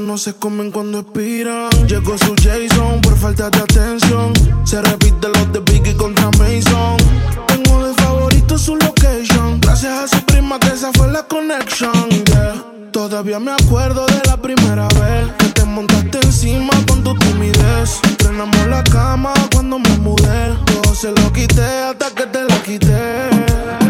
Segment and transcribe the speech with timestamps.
[0.00, 1.68] no se comen cuando expiran.
[1.88, 4.32] Llegó su Jason por falta de atención.
[4.64, 6.96] Se repite los de Biggie contra Mason.
[7.48, 9.58] Tengo de favorito su location.
[9.60, 11.92] Gracias a su prima que esa fue la connection.
[12.92, 17.98] Todavía me acuerdo de la primera vez que te montaste encima con tu timidez.
[18.04, 20.54] Entrenamos la cama cuando me mudé.
[20.66, 23.83] Todo se lo quité hasta que te la quité.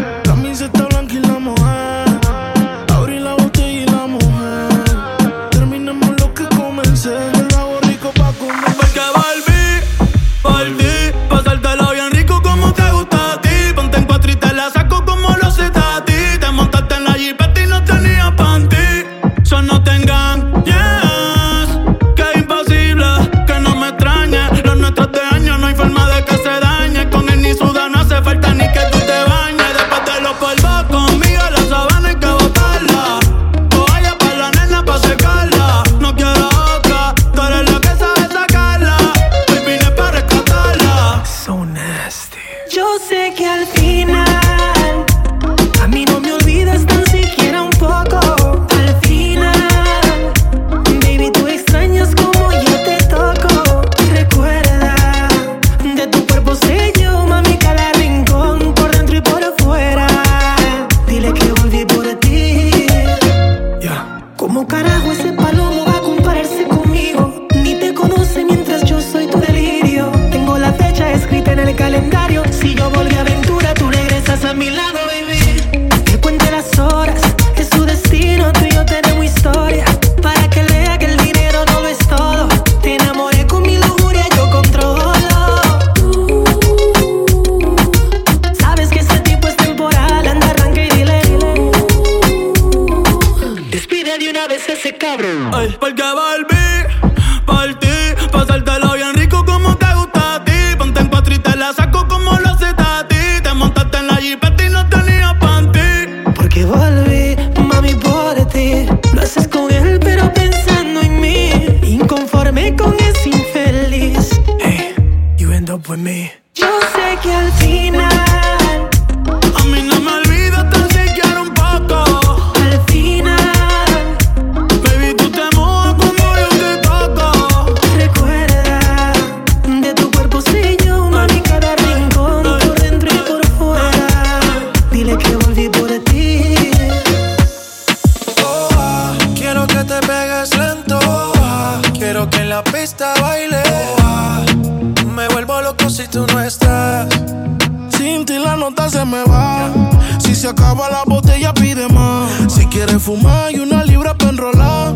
[152.85, 154.93] Si quieres fumar, y una libra para enrolar.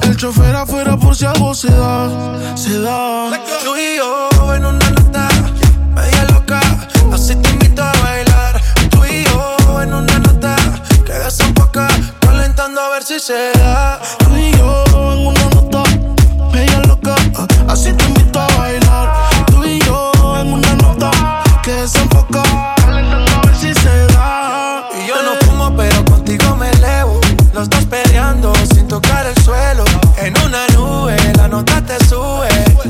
[0.00, 3.30] El chofer afuera por si algo se da, se da.
[3.62, 5.28] Tú y yo en una nota
[5.94, 6.60] media loca,
[7.12, 8.62] así te invito a bailar.
[8.90, 10.56] Tú y yo en una nota
[11.04, 11.12] que
[11.52, 11.88] poca,
[12.20, 14.00] calentando a ver si se da.
[31.56, 32.48] Nota te sube.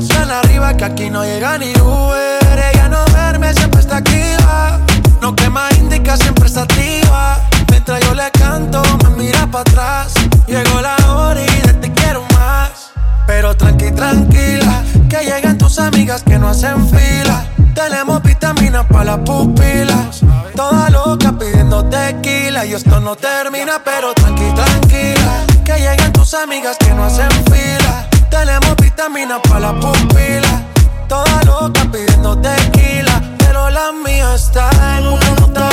[0.09, 2.59] Tan arriba que aquí no llega ni Uber.
[2.73, 4.79] Ella no verme, siempre está activa.
[5.21, 7.39] No quema indica, siempre está activa.
[7.69, 10.13] Mientras yo le canto, me mira para atrás.
[10.47, 12.91] Llegó la hora y de te quiero más.
[13.25, 17.45] Pero tranqui, tranquila, que llegan tus amigas que no hacen fila.
[17.73, 20.21] Tenemos vitaminas para las pupilas.
[20.55, 22.65] Toda loca pidiendo tequila.
[22.65, 25.45] Y esto no termina, pero tranqui, tranquila.
[25.63, 28.07] Que lleguen tus amigas que no hacen fila.
[28.29, 30.61] Tenemos vitaminas para las pupilas.
[31.07, 33.21] Toda loca pidiendo tequila.
[33.37, 35.69] Pero la mía está en una nota.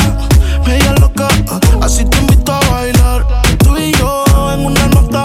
[0.66, 1.28] Media loca,
[1.82, 3.26] así te invito a bailar.
[3.58, 5.24] Tú y yo en una nota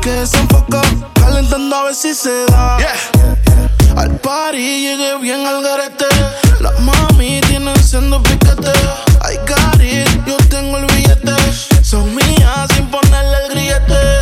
[0.00, 0.82] que desenfoca.
[1.14, 2.78] Calentando a ver si se da.
[3.96, 6.06] Al party llegué bien al garete.
[6.60, 8.72] Las mami tienen siendo piquete.
[9.22, 11.34] I got it, yo tengo el billete.
[11.82, 14.19] Son mías sin ponerle el grillete.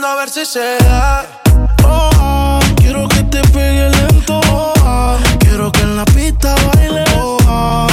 [0.00, 1.26] A ver si se da.
[1.84, 4.40] Oh, quiero que te pegue lento.
[4.50, 7.04] Oh, quiero que en la pista baile.
[7.20, 7.88] Oh,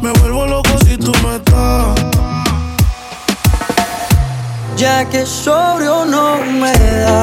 [0.00, 1.94] me vuelvo loco si tú no estás.
[4.76, 7.22] Ya que sobrio no me da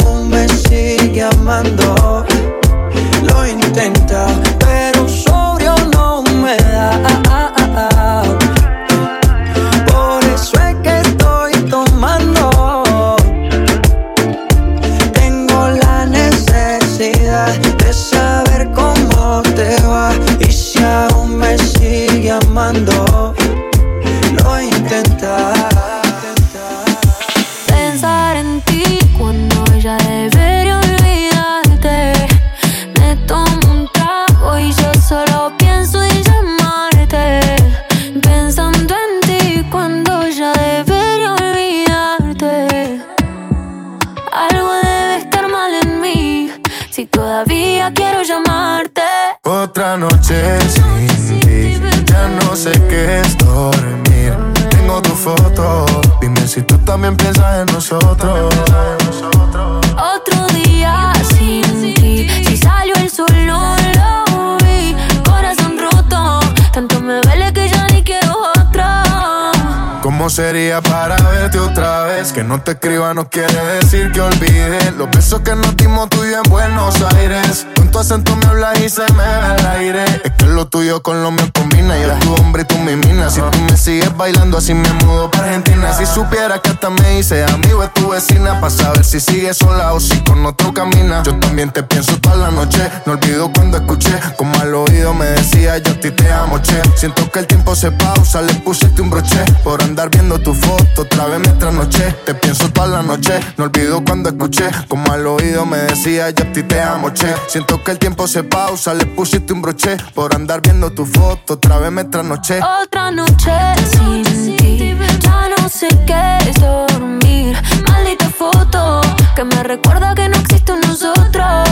[72.41, 74.93] Que no te escriba no quiere decir que olvide.
[74.97, 78.89] Los besos que nos dimos tú y en Buenos Aires tu acento me hablas y
[78.89, 80.05] se me va el aire.
[80.23, 81.97] Es que lo tuyo con lo mío combina.
[81.97, 83.29] Yo tu hombre y tú mi mina.
[83.29, 85.93] Si tú me sigues bailando así me mudo para Argentina.
[85.93, 89.93] Si supiera que hasta me hice amigo de tu vecina Para saber si sigues sola
[89.93, 91.21] o si con otro camina.
[91.23, 92.89] Yo también te pienso toda la noche.
[93.05, 96.81] No olvido cuando escuché Como al oído me decía yo a ti te amo, che
[96.95, 99.43] Siento que el tiempo se pausa, le pusiste un broche.
[99.63, 102.15] Por andar viendo tu foto otra vez mientras noche.
[102.25, 104.69] Te pienso toda la noche, no olvido cuando escuché.
[104.87, 107.33] Como al oído me decía, ya a ti te amo, che.
[107.47, 109.97] Siento que el tiempo se pausa, le pusiste un broche.
[110.13, 112.59] Por andar viendo tu foto otra vez mientras noche.
[112.83, 113.51] Otra noche
[113.91, 117.57] sin ti, ya no sé qué es dormir.
[117.87, 119.01] Maldita foto
[119.35, 121.69] que me recuerda que no existe nosotros.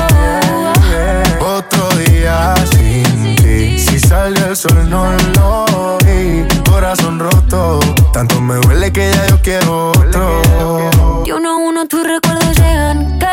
[1.41, 6.45] Otro día sin ti, si sale el sol no lo vi.
[6.69, 7.79] Corazón roto,
[8.13, 11.23] tanto me duele que ya yo quiero otro.
[11.25, 13.27] Y uno a uno tus recuerdos llegan que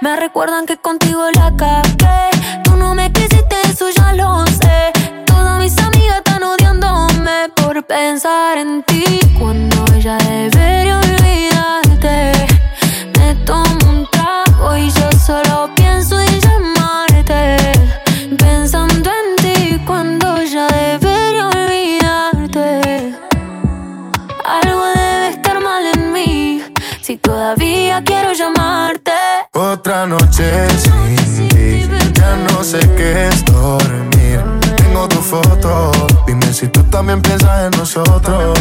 [0.00, 2.30] me recuerdan que contigo la cagué.
[2.62, 4.92] Tú no me quisiste, eso ya lo sé.
[5.26, 9.04] Todas mis amigas están odiándome por pensar en ti
[9.38, 9.63] cuando
[29.56, 34.42] Otra noche sin ti, ya no sé qué es dormir.
[34.76, 35.92] Tengo tu foto,
[36.26, 38.58] dime si tú también piensas en nosotros.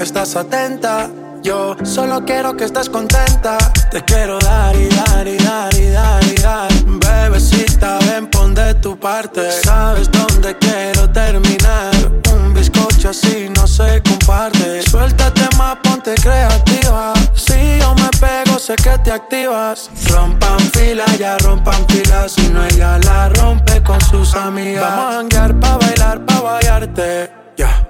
[0.00, 1.10] Estás atenta.
[1.42, 3.56] Yo solo quiero que estés contenta.
[3.90, 6.70] Te quiero dar y dar y dar y dar y dar.
[6.84, 9.50] Bebecita, ven, pon de tu parte.
[9.62, 11.94] Sabes dónde quiero terminar.
[12.32, 14.82] Un bizcocho así no se comparte.
[14.82, 17.14] Suéltate más, ponte creativa.
[17.34, 19.90] Si yo me pego, sé que te activas.
[20.10, 22.32] Rompan fila, ya rompan filas.
[22.32, 24.82] Si no, ella la rompe con sus amigas.
[24.82, 27.32] Vamos a janguear pa' bailar, pa' bailarte.
[27.56, 27.89] Ya.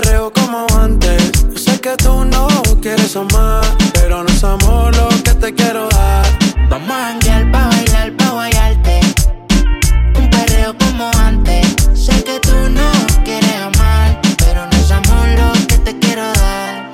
[0.00, 1.22] Perreo como antes.
[1.54, 2.48] Sé que tú no
[2.80, 6.26] quieres amar, pero no es amor lo que te quiero dar.
[6.68, 9.00] Vamos a janguear pa' bailar, pa' guayarte
[10.18, 12.90] Un perreo como antes Sé que tú no
[13.24, 16.90] quieres amar Pero no somos lo que te quiero dar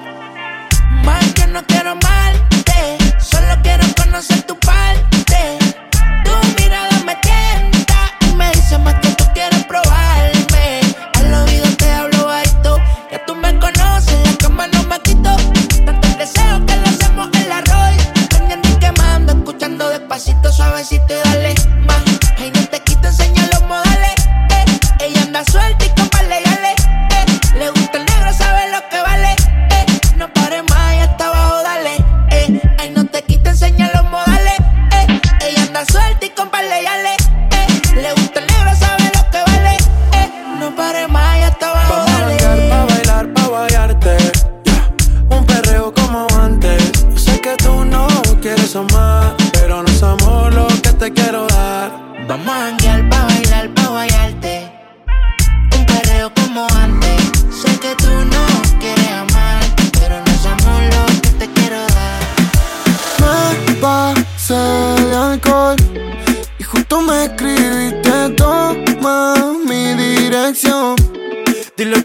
[1.05, 4.55] Más que no quiero amarte Solo quiero conocer tu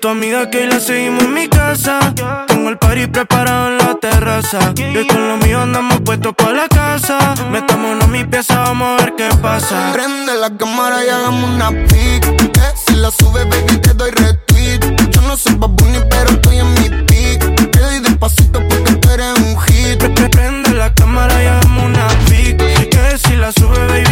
[0.07, 1.99] tu amiga que la seguimos en mi casa.
[2.47, 4.73] Tengo el party preparado en la terraza.
[4.77, 7.33] Y con lo mío andamos puestos para la casa.
[7.51, 9.91] Metámonos a mi pieza, vamos a ver qué pasa.
[9.91, 12.23] Prende la cámara y hagamos una pic.
[12.25, 14.79] Eh, si la sube, baby, te doy retweet.
[15.11, 17.71] Yo no soy babuni, pero estoy en mi pic.
[17.71, 20.01] Te doy despacito porque tú eres un hit.
[20.31, 22.57] Prende la cámara y hagamos una pic.
[22.57, 24.06] Que eh, si la sube, baby,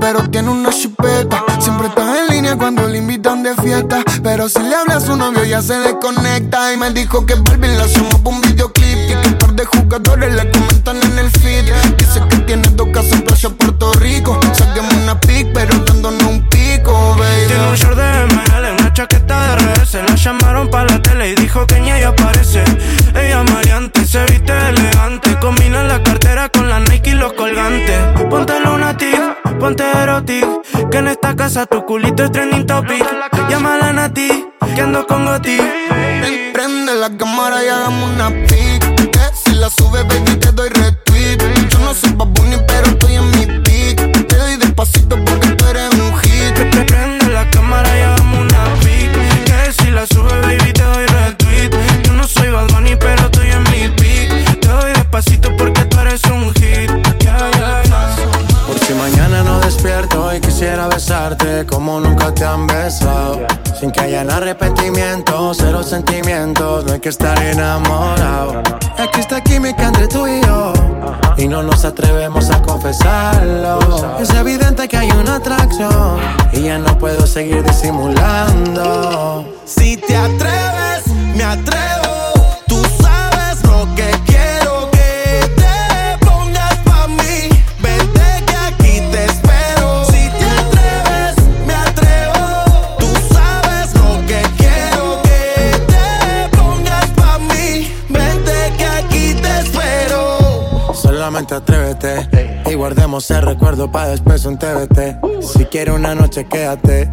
[0.00, 1.44] pero tiene una chipeta.
[1.58, 4.02] Siempre estás en línea cuando le invitan de fiesta.
[4.22, 6.72] Pero si le habla a su novio ya se desconecta.
[6.72, 8.84] Y me dijo que Barbie la hacemos por un videoclip.
[8.86, 10.42] Y que un par de jugadores le
[29.64, 30.46] ponte erotic.
[30.90, 33.02] Que en esta casa tu culito es trending topic.
[33.48, 34.28] Llámala a Nati,
[34.74, 35.56] que ando con Goti.
[36.52, 38.84] Prende la cámara y hagamos una pic.
[39.42, 40.33] Si la sube, baby,
[61.64, 63.46] besarte como nunca te han besado.
[63.78, 68.62] Sin que haya arrepentimiento, cero sentimientos, no hay que estar enamorado.
[68.98, 70.72] Existe química entre tú y yo
[71.36, 73.78] y no nos atrevemos a confesarlo.
[74.20, 76.18] Es evidente que hay una atracción
[76.52, 79.44] y ya no puedo seguir disimulando.
[79.64, 82.23] Si te atreves, me atrevo.
[101.52, 105.42] Atrévete y guardemos el recuerdo para después un TBT.
[105.42, 107.10] Si quieres una noche, quédate.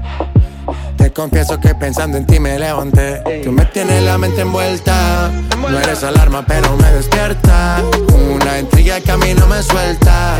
[0.97, 3.41] Te confieso que pensando en ti me levanté.
[3.43, 5.29] Tú me tienes la mente envuelta.
[5.57, 7.81] No eres alarma, pero me despierta.
[8.33, 10.37] Una intriga que a mí no me suelta.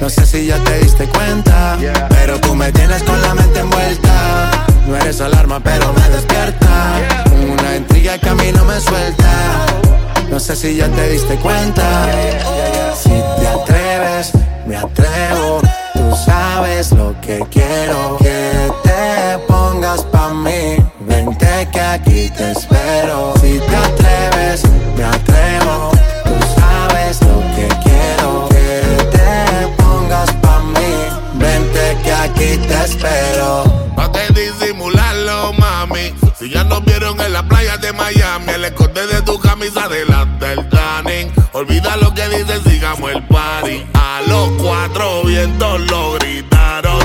[0.00, 1.76] No sé si ya te diste cuenta,
[2.08, 4.50] pero tú me tienes con la mente envuelta.
[4.86, 7.00] No eres alarma, pero me despierta.
[7.32, 9.66] Una intriga que a mí no me suelta.
[10.30, 12.06] No sé si ya te diste cuenta.
[13.38, 14.32] Te atreves,
[14.66, 15.60] me atrevo.
[15.94, 20.76] Tú sabes lo que quiero que te pongas pa' mí.
[21.00, 23.34] Vente que aquí te espero.
[23.40, 24.62] Si te atreves,
[24.96, 25.90] me atrevo.
[26.24, 28.82] Tú sabes lo que quiero que
[29.16, 30.92] te pongas pa' mí.
[31.34, 33.64] Vente que aquí te espero.
[33.96, 36.14] Pa' que disimularlo, mami.
[36.38, 40.07] Si ya nos vieron en la playa de Miami, el escote de tu camisa tanning.
[41.58, 43.84] Olvida lo que dicen, sigamos el party.
[43.94, 47.00] A los cuatro vientos lo gritaron.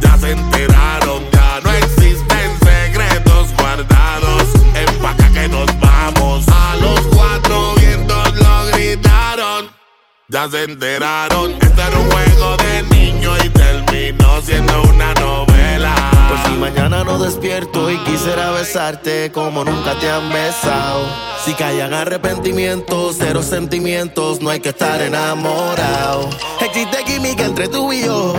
[0.00, 4.44] Ya se enteraron, ya no existen secretos guardados.
[4.76, 6.44] Empaca que nos vamos.
[6.46, 9.68] A los cuatro vientos lo gritaron.
[10.28, 15.51] Ya se enteraron, este era un juego de niño y terminó siendo una novela.
[16.62, 21.08] Mañana no despierto y quisiera besarte como nunca te han besado.
[21.44, 26.30] Si callan arrepentimientos, cero sentimientos, no hay que estar enamorado.
[26.60, 28.34] Existe química entre tú y yo.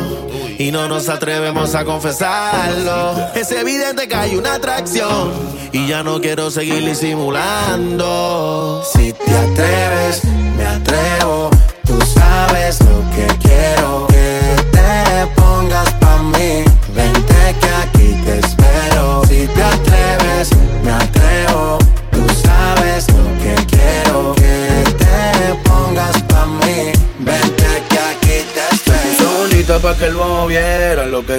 [0.57, 3.13] Y no nos atrevemos a confesarlo.
[3.35, 5.33] Es evidente que hay una atracción.
[5.73, 8.85] Y ya no quiero seguir disimulando.
[8.93, 10.23] Si te atreves,
[10.55, 11.49] me atrevo.
[11.85, 13.42] Tú sabes lo que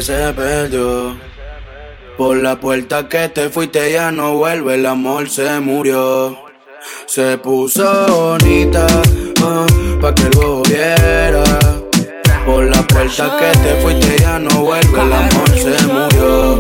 [0.02, 1.16] se perdió.
[2.16, 6.38] Por la puerta que te fuiste ya no vuelve, el amor se murió.
[7.07, 8.87] Se puso bonita,
[9.42, 9.66] ah,
[10.00, 11.44] pa' que bobo viera.
[12.46, 16.57] Por la puerta que te fuiste ya no vuelve, el amor se murió.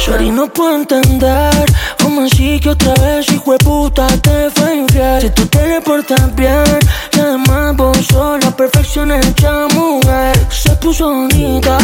[0.00, 1.66] Shorty no puedo entender.
[2.02, 6.34] Cómo así que otra vez hijo de puta te fue infiel Si tú te portas
[6.34, 6.64] bien
[7.12, 10.34] y además vos sos la perfección hecha mujer.
[10.50, 11.76] Se puso bonita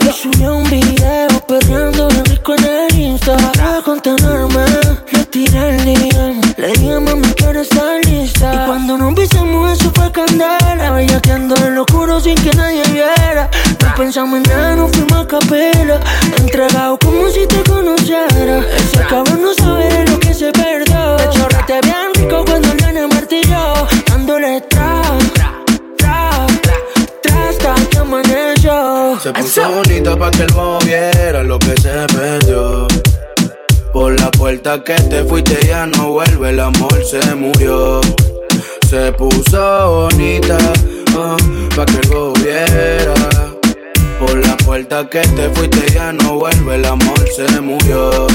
[0.00, 3.36] y subió un video perreando bien rico en el Insta.
[3.36, 4.64] Para contenerme
[5.10, 9.90] le tiré el DM Le dije mami quiero estar lista Y cuando nos besamos eso
[9.92, 10.92] fue candela.
[10.92, 13.50] Bellaqueando en lo oscuro sin que nadie viera.
[13.82, 16.00] No pensamos en nada, nos fuimos a capela.
[16.38, 18.60] Entregado como si te conociera.
[18.76, 21.16] Ese cabrón no sabe lo que se perdió.
[21.16, 23.88] De chorrete bien rico cuando el nene martilló.
[24.06, 25.02] Dándole tra,
[25.96, 26.46] tra,
[27.20, 29.18] tra Hasta que amaneció.
[29.20, 32.86] Se puso bonita pa' que el viera lo que se perdió.
[33.94, 38.00] Por la puerta que te fuiste ya no vuelve, el amor se murió.
[38.90, 40.58] Se puso bonita
[41.16, 41.36] ah,
[41.76, 43.14] pa' que el bobo viera.
[44.66, 48.26] puerta que te fuiste ya no vuelve, el amor se murió.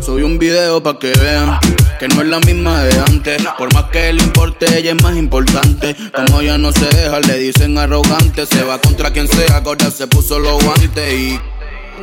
[0.00, 1.58] Soy un video pa' que vean
[2.00, 3.42] que no es la misma de antes.
[3.58, 5.94] Por más que le importe, ella es más importante.
[6.14, 8.46] Como ella no se deja, le dicen arrogante.
[8.46, 11.51] Se va contra quien sea, ahora se puso los guantes y.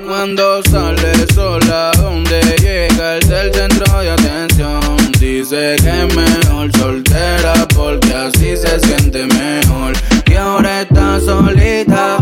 [0.10, 4.98] Cuando sale sola, donde llega el del centro de atención.
[5.20, 9.94] Dice que es mejor soltera porque así se siente mejor.
[10.26, 12.18] Y ahora está solita,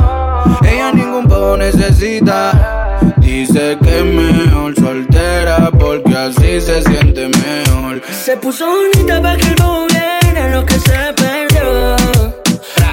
[0.64, 3.00] ella ningún poco necesita.
[3.20, 8.02] Dice que es mejor soltera porque así se siente mejor.
[8.12, 11.96] Se puso bonita para que no viera lo que se perdió.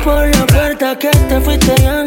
[0.05, 2.05] Por la puerta que te fuiste ya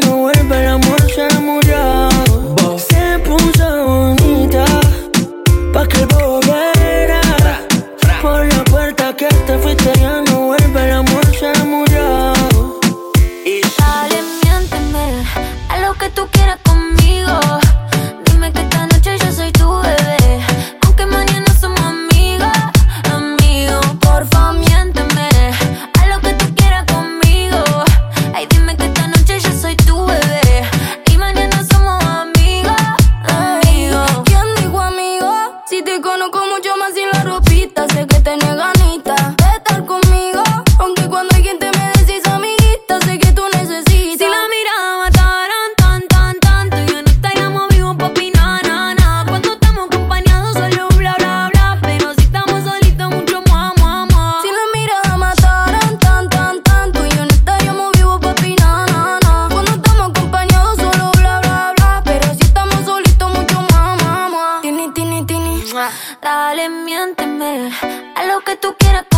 [68.48, 69.17] que tú quieras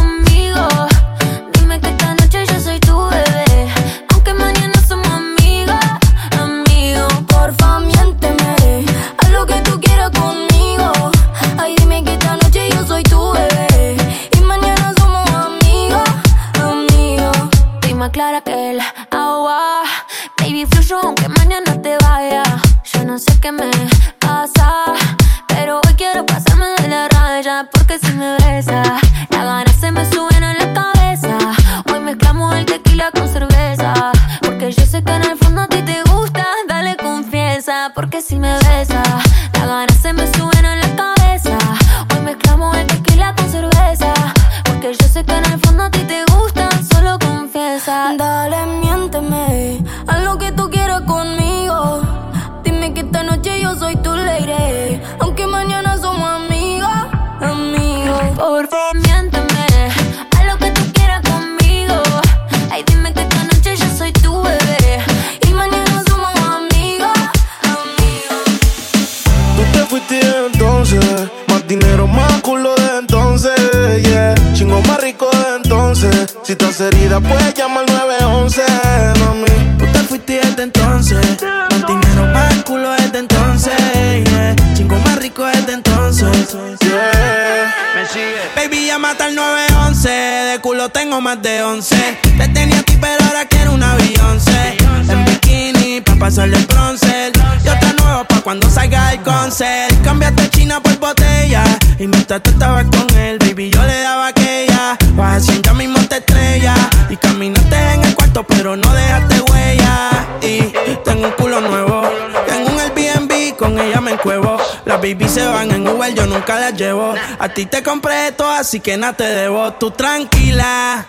[114.99, 117.13] Las baby se van en Uber, yo nunca las llevo.
[117.39, 119.71] A ti te compré esto, así que nada te debo.
[119.75, 121.05] Tú tranquila.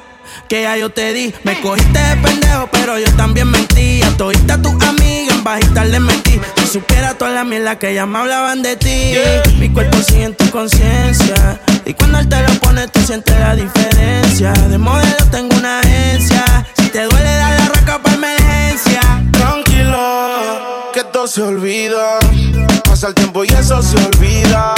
[0.49, 4.01] Que ya yo te di, me cogiste de pendejo, pero yo también mentí.
[4.05, 6.41] A todita tus amigas en bajita les mentí.
[6.59, 9.15] Si supiera toda la mierda que ya me hablaban de ti.
[9.59, 11.61] Mi cuerpo sigue en tu conciencia.
[11.85, 14.53] Y cuando él te lo pone, tú sientes la diferencia.
[14.53, 16.45] De modelo tengo una agencia.
[16.77, 19.01] Si te duele, dale la raca para emergencia.
[19.33, 22.19] Tranquila, que todo se olvida.
[22.85, 24.75] Pasa el tiempo y eso se olvida.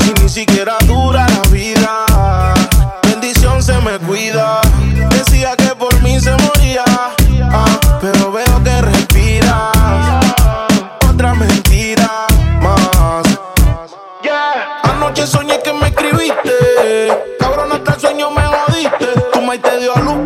[0.00, 2.04] Si ni siquiera dura la vida.
[3.02, 4.60] Bendición se me cuida.
[5.10, 6.84] Decía que por mí se moría.
[6.86, 9.72] ah, pero veo que respiras.
[11.08, 12.26] Otra mentira
[12.60, 13.24] más.
[14.22, 14.80] Yeah.
[14.84, 16.52] Anoche soñé que me escribiste.
[17.40, 19.06] Cabrón, hasta el sueño me jodiste.
[19.32, 20.25] Tu maíz te dio a luz,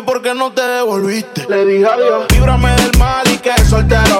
[0.00, 1.46] dime por qué no te devolviste.
[1.48, 2.26] Le dije adiós.
[2.30, 4.18] Líbrame del mal y que soltero.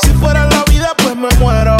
[0.00, 1.76] Si fuera la vida, pues me muero.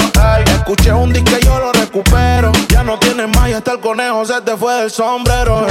[0.47, 2.53] Escuché un disco y yo lo recupero.
[2.69, 5.67] Ya no tienes más y hasta el conejo se te fue del sombrero.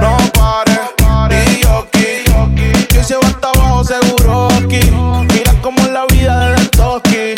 [0.00, 2.86] No pares, y yo aquí.
[2.88, 4.80] Que se va hasta abajo seguro aquí.
[5.32, 7.34] Mira como la vida de Toki.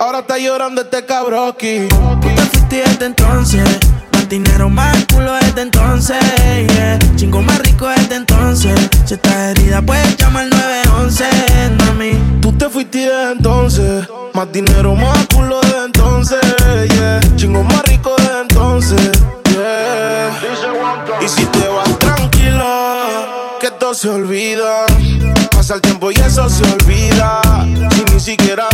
[0.00, 1.88] Ahora está llorando este cabroqui.
[1.88, 3.78] Tú te fuiste desde entonces
[4.28, 6.18] el dinero más culo desde entonces,
[6.74, 6.98] yeah.
[7.16, 8.78] Chingo más rico desde entonces.
[9.06, 11.24] Si estás herida, pues llama al 911,
[11.78, 12.10] mami.
[12.42, 14.06] Tú te fuiste desde entonces.
[14.34, 16.40] Más dinero más culo desde entonces,
[16.90, 17.20] yeah.
[17.36, 19.10] Chingo más rico desde entonces,
[19.50, 20.30] yeah.
[21.22, 22.66] Y si te vas tranquilo,
[23.58, 24.84] que todo se olvida.
[25.52, 27.40] Pasa el tiempo y eso se olvida.
[27.92, 28.68] Si ni siquiera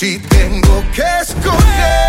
[0.00, 1.99] Si tengo que escoger.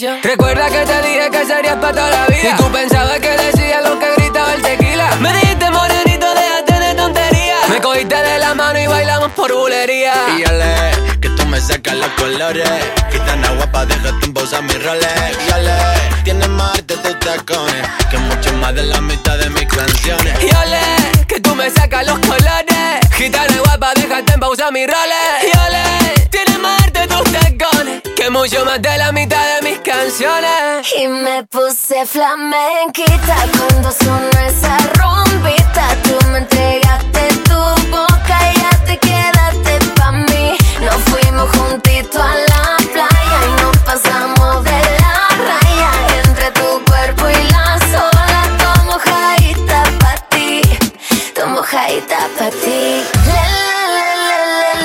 [0.00, 2.54] Recuerda que te dije que serías para toda la vida.
[2.54, 5.16] Y tú pensabas que decía lo que gritaba el tequila.
[5.16, 7.68] Me dijiste morenito, déjate de tonterías.
[7.68, 10.14] Me cogiste de la mano y bailamos por bulería.
[10.38, 12.70] Y ale, que tú me sacas los colores.
[13.10, 15.38] Gitana guapa, déjate en pausa mis roles.
[15.48, 15.72] Y ale,
[16.22, 17.88] tienes más arte tus tacones.
[18.08, 20.32] Que mucho más de la mitad de mis canciones.
[20.40, 23.00] Y ole, que tú me sacas los colores.
[23.16, 25.57] Gitana guapa, déjate en pausa mis roles.
[28.38, 30.86] Mucho más de la mitad de mis canciones.
[30.96, 35.88] Y me puse flamenquita cuando sonó esa rumbita.
[36.04, 37.60] Tú me entregaste tu
[37.90, 40.56] boca y ya te quedaste pa' mí.
[40.80, 45.14] Nos fuimos juntitos a la playa y nos pasamos de la
[45.48, 45.90] raya.
[46.24, 50.62] Entre tu cuerpo y la sola, tomo mojadita pa' ti.
[51.34, 53.02] Tomo mojadita pa' ti.
[53.26, 53.42] La,
[53.94, 54.06] la,
[54.74, 54.77] la,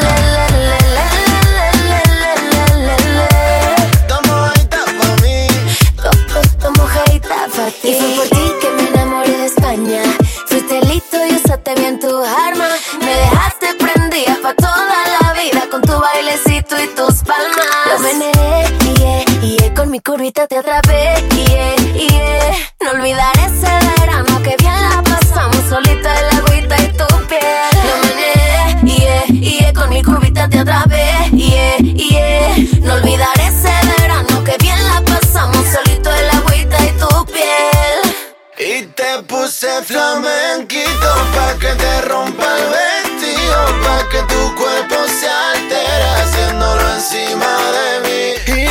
[20.04, 22.56] curvita te atrapé, yeah, yeah.
[22.82, 27.74] No olvidaré ese verano que bien la pasamos solita en la agüita y tu piel.
[27.88, 32.56] Lo meneé, yeah, yeah, con mi curvita te atrapé, yeah, yeah.
[32.82, 38.16] No olvidaré ese verano que bien la pasamos solito en la agüita y tu piel.
[38.60, 45.30] Y te puse flamenquito pa' que te rompa el vestido, pa' que tu cuerpo se
[45.30, 48.63] altere haciéndolo encima de mí.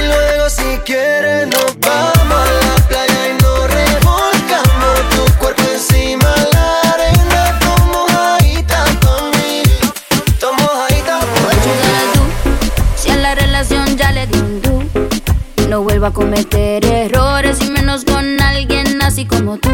[16.03, 19.71] Vuelvo a cometer errores Y menos con alguien así como tú.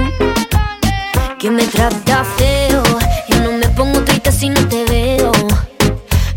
[1.38, 2.82] Que me trata feo
[3.28, 5.32] Yo no me pongo triste si no te veo.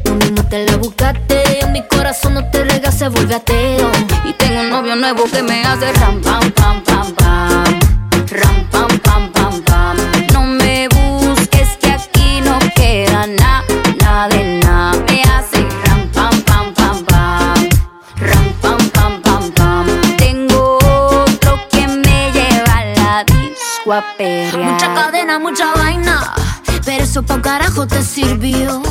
[0.03, 3.91] Tú mismo te la buscaste mi corazón no te rega, se vuelve ateo.
[4.25, 6.90] Y tengo un novio nuevo que me hace ram pam pam pam
[23.91, 26.33] Mucha cadena, mucha vaina
[26.85, 28.81] Pero eso pa' carajo te sirvió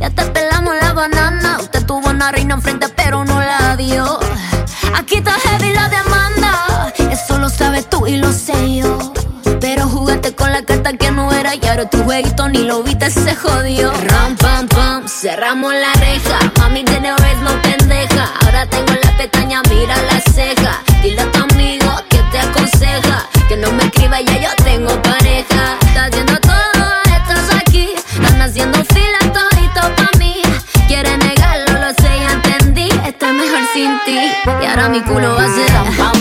[0.00, 4.18] Ya te pelamos la banana Usted tuvo una reina enfrente pero no la dio
[4.96, 9.12] Aquí está heavy la demanda Eso lo sabes tú y lo sé yo
[9.60, 13.10] pero jugaste con la carta que no era y ahora tu jueguito ni lo viste,
[13.10, 13.90] se jodió.
[13.92, 16.38] Ram, pam, pam, cerramos la reja.
[16.58, 18.30] Mami, tiene vez no pendeja.
[18.42, 20.83] Ahora tengo la pestaña, mira la ceja.
[24.20, 25.76] Ya yo tengo pareja.
[25.80, 27.94] Estás haciendo todo, estás aquí.
[27.96, 30.42] Están haciendo fila todito pa' mí.
[30.86, 32.88] Quieres negarlo, lo sé, ya entendí.
[33.04, 34.18] Estoy mejor sin ti.
[34.62, 36.13] Y ahora mi culo va a ser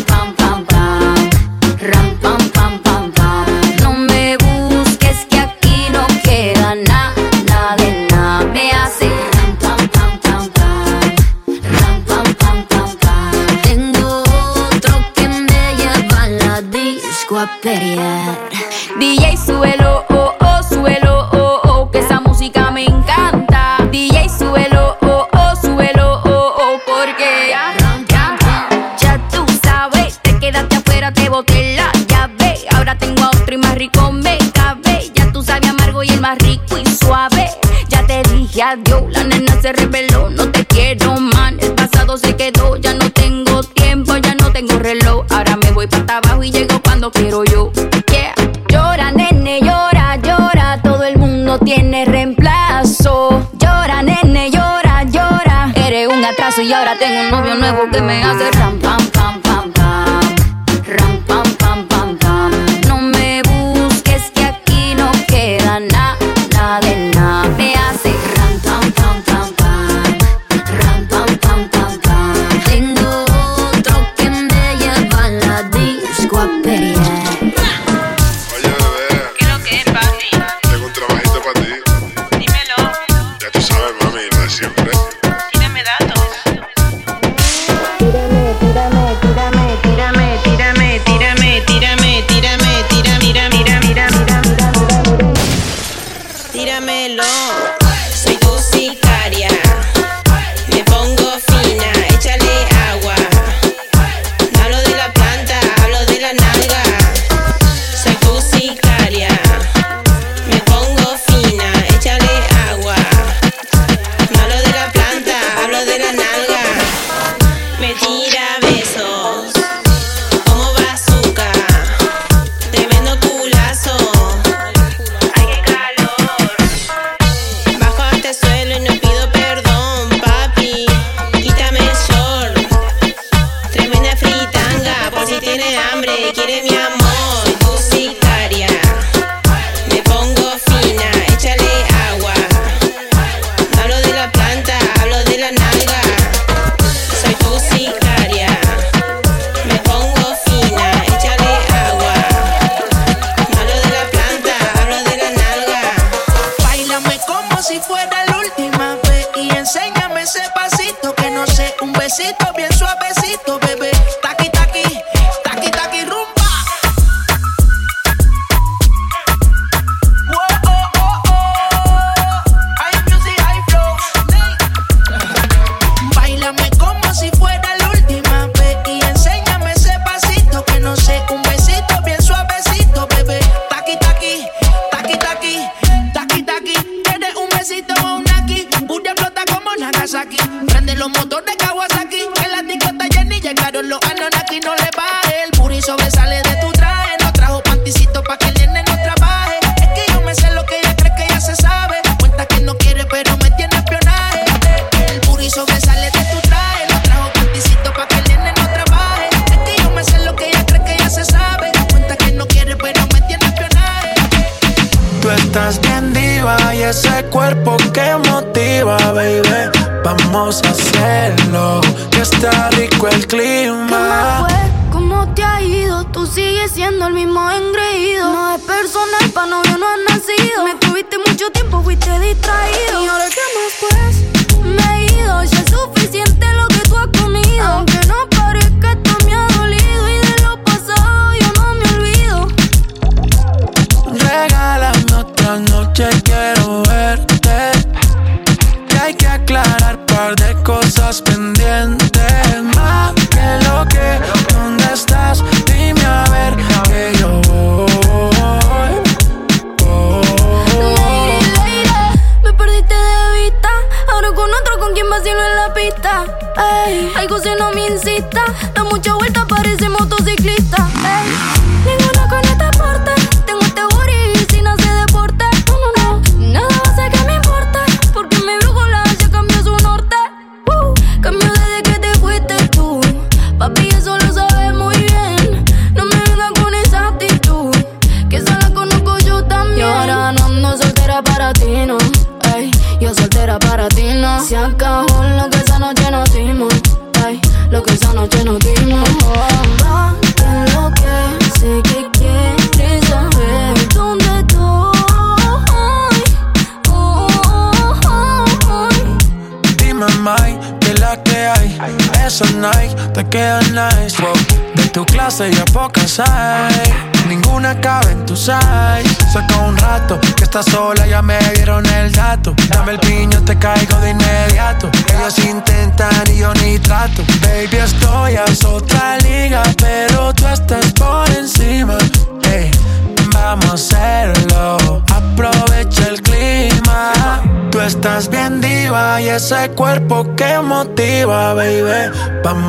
[40.29, 41.57] no te quiero man.
[41.59, 45.25] El pasado se quedó, ya no tengo tiempo, ya no tengo reloj.
[45.29, 47.71] Ahora me voy para abajo y llego cuando quiero yo.
[48.69, 53.47] Llora, nene, llora, llora, todo el mundo tiene reemplazo.
[53.59, 55.71] Llora, nene, llora, llora.
[55.75, 58.52] Eres un atraso y ahora tengo un novio nuevo que me hace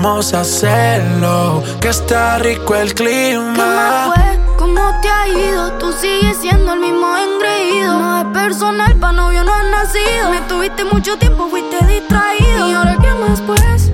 [0.05, 3.55] Vamos a hacerlo, que está rico el ¿Qué clima.
[3.57, 4.39] más fue?
[4.59, 5.73] ¿Cómo te ha ido?
[5.79, 7.99] Tú sigues siendo el mismo engreído.
[7.99, 10.29] No es personal, pa' novio no has nacido.
[10.31, 12.69] Me tuviste mucho tiempo, fuiste distraído.
[12.69, 13.94] ¿Y ahora qué más pues?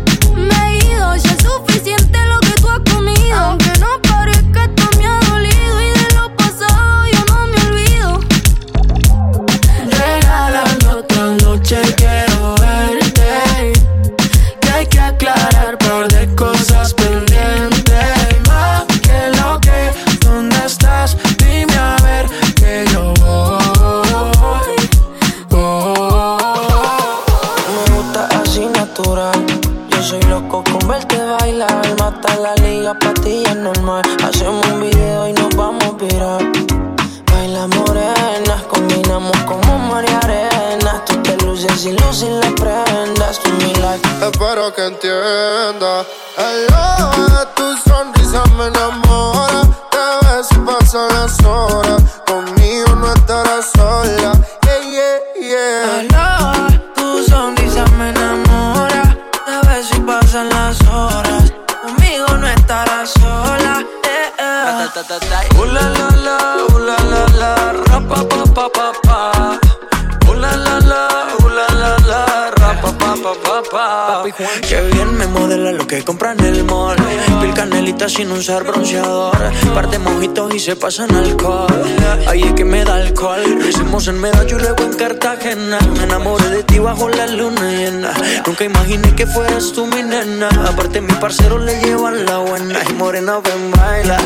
[78.41, 79.36] Usar bronceador.
[79.74, 81.99] Par mojitos y se pasan alcohol.
[82.26, 83.42] Ahí es que me da alcohol.
[83.58, 85.78] Lo hicimos en Medallo y luego en Cartagena.
[85.96, 88.12] Me enamoré de ti bajo la luna llena.
[88.46, 90.48] Nunca imaginé que fueras tú mi nena.
[90.68, 92.78] Aparte, mi parcero le llevan la buena.
[92.88, 94.18] Y morena, ven, baila.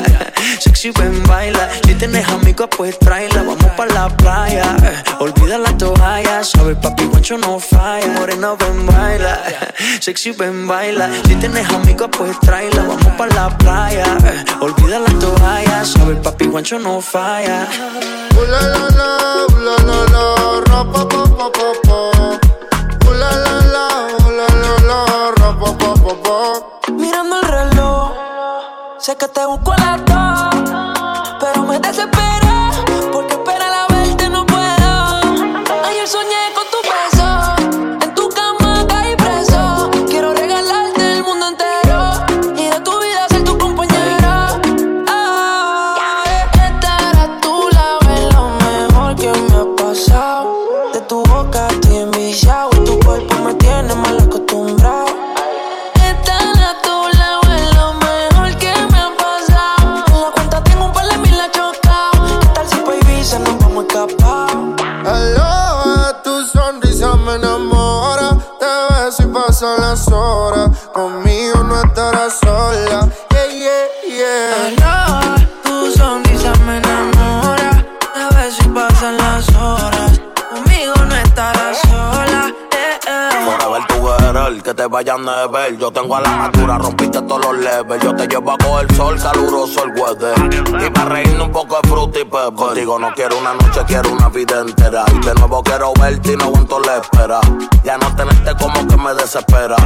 [0.60, 1.68] Sexy, ven, baila.
[1.86, 3.42] Si tienes amigos, pues tráela.
[3.42, 4.76] Vamos pa' la playa.
[5.20, 6.44] Olvida la toalla.
[6.44, 8.06] Sabes, papi, guancho no falla.
[8.18, 9.42] Morena, ven, baila.
[10.00, 11.10] Sexy, ven, baila.
[11.26, 12.82] Si tienes amigos, pues tráela.
[12.82, 14.04] Vamos pa' la playa.
[14.60, 15.84] Olvida la toalla.
[15.84, 17.68] Sabes, papi, guancho no falla.
[17.76, 19.08] Ooh la la la,
[19.50, 20.24] ooh la la la,
[20.68, 22.13] ra pa pa pa pa pa.
[92.52, 95.04] Contigo no quiero una noche, quiero una vida entera.
[95.14, 97.40] Y de nuevo quiero verte y no aguanto la espera.
[97.82, 99.76] Ya no tenerte como que me desespera.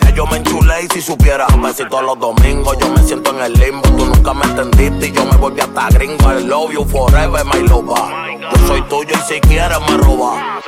[0.00, 3.40] Ya yo me enchulé y si supiera Un besito los domingos, yo me siento en
[3.40, 6.84] el limbo Tú nunca me entendiste y yo me volví hasta gringo I love you
[6.84, 8.10] forever, my loba
[8.40, 10.60] Yo soy tuyo y si quieres me roba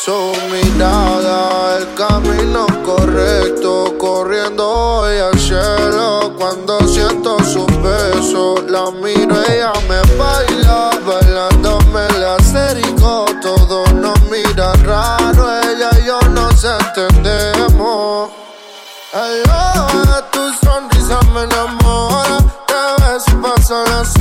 [0.00, 6.34] Su mirada, el camino correcto, corriendo hoy al cielo.
[6.36, 7.38] Cuando siento
[8.24, 13.26] beso, la miro, ella me baila, bailándome la acerico.
[13.42, 18.30] Todos nos miran raro, ella y yo nos entendemos.
[19.12, 24.12] Hello, tu sonrisa me enamora, te ves y pasan las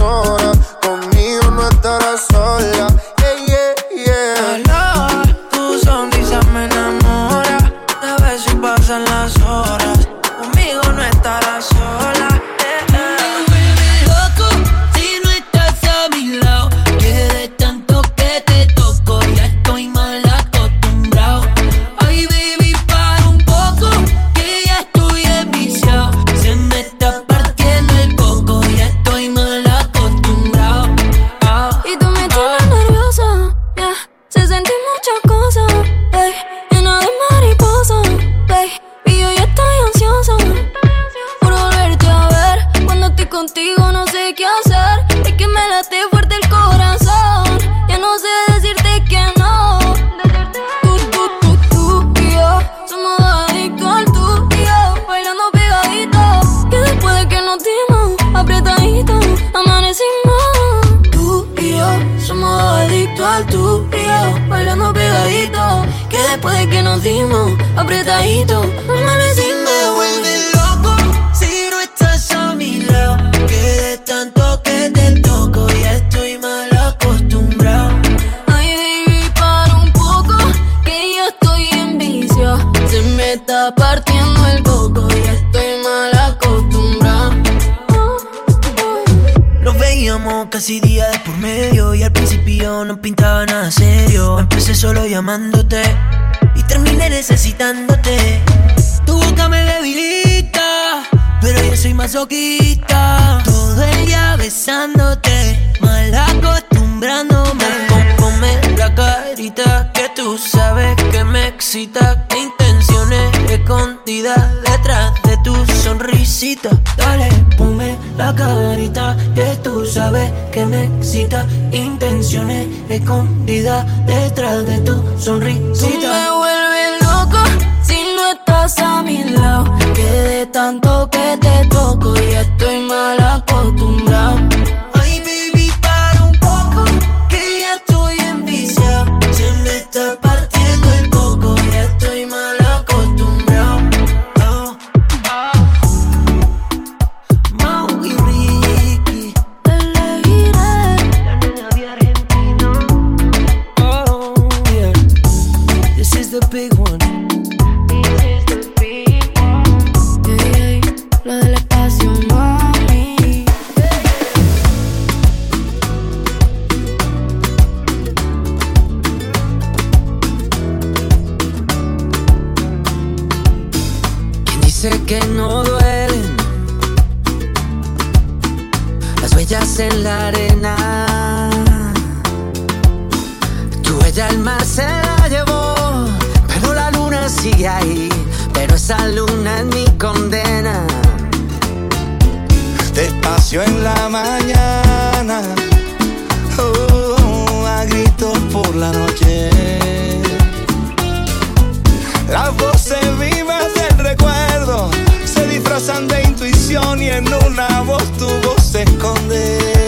[207.13, 209.82] en una voz tu voz se esconde.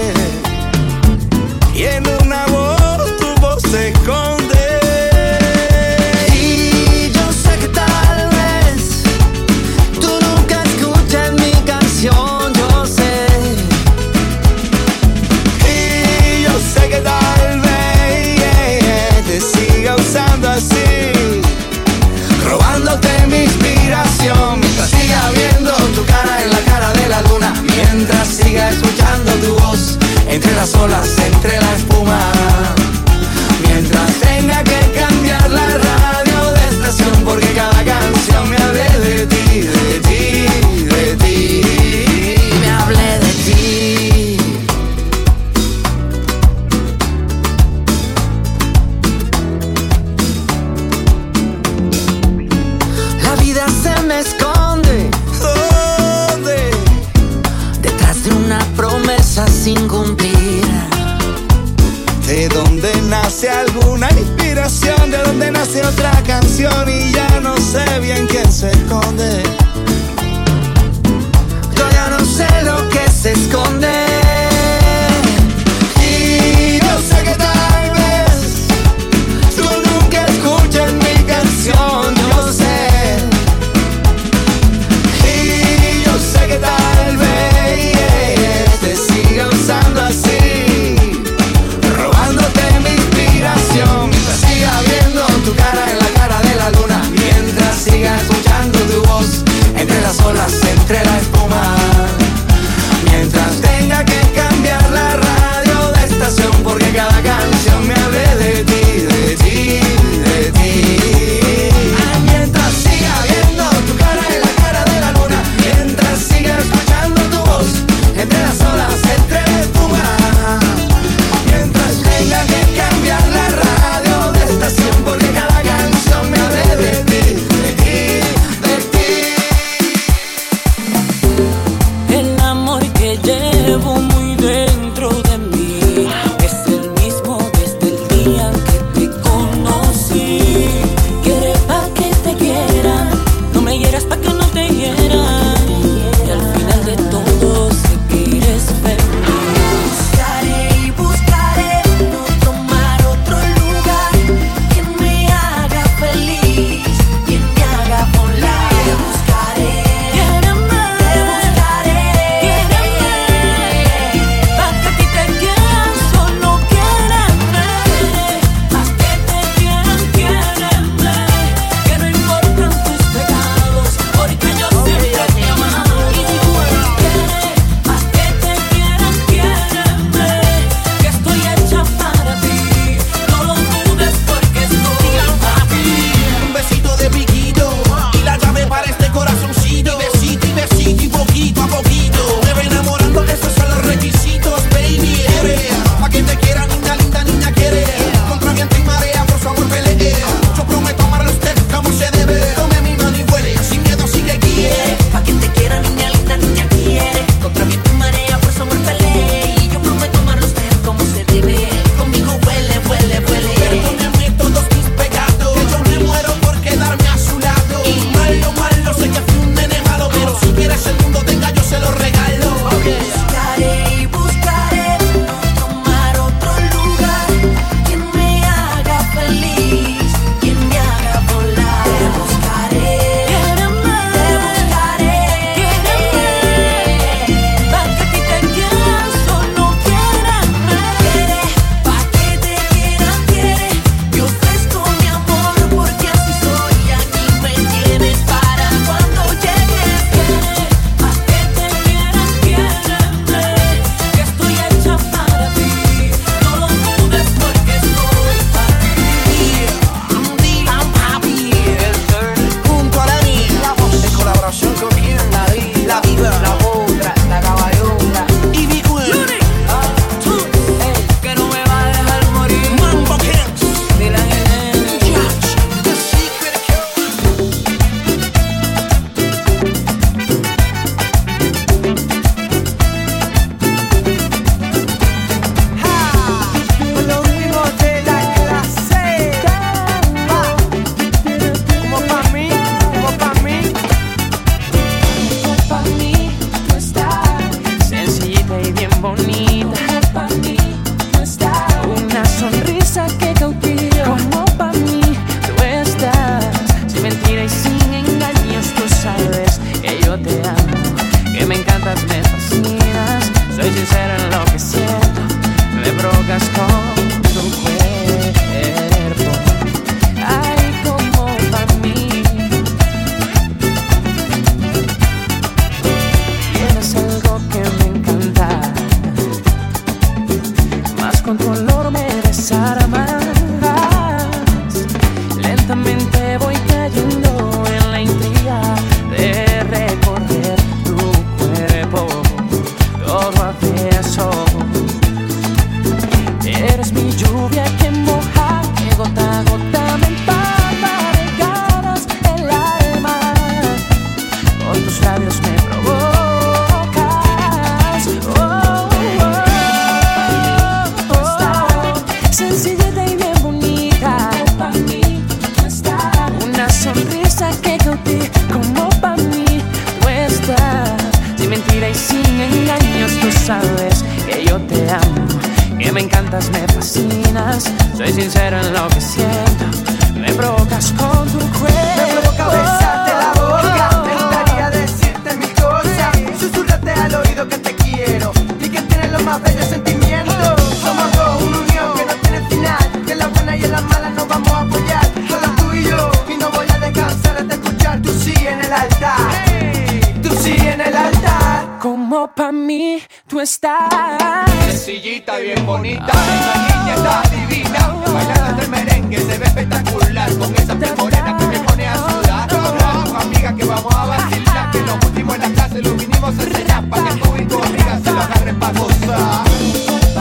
[402.26, 404.50] solo pa' mí tú estás.
[404.68, 407.88] Sencillita, bien bonita, esa niña está divina.
[408.14, 412.50] Bailando este merengue se ve espectacular con esa piel morena que me pone a sudar.
[412.50, 416.44] Con amigas que vamos a vacilar, que los últimos en la clase los vinimos a
[416.44, 419.48] enseñar para que tú y tu amiga se lo agarren pa' gozar.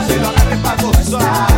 [0.07, 1.54] Se lo agarren pa' gozar.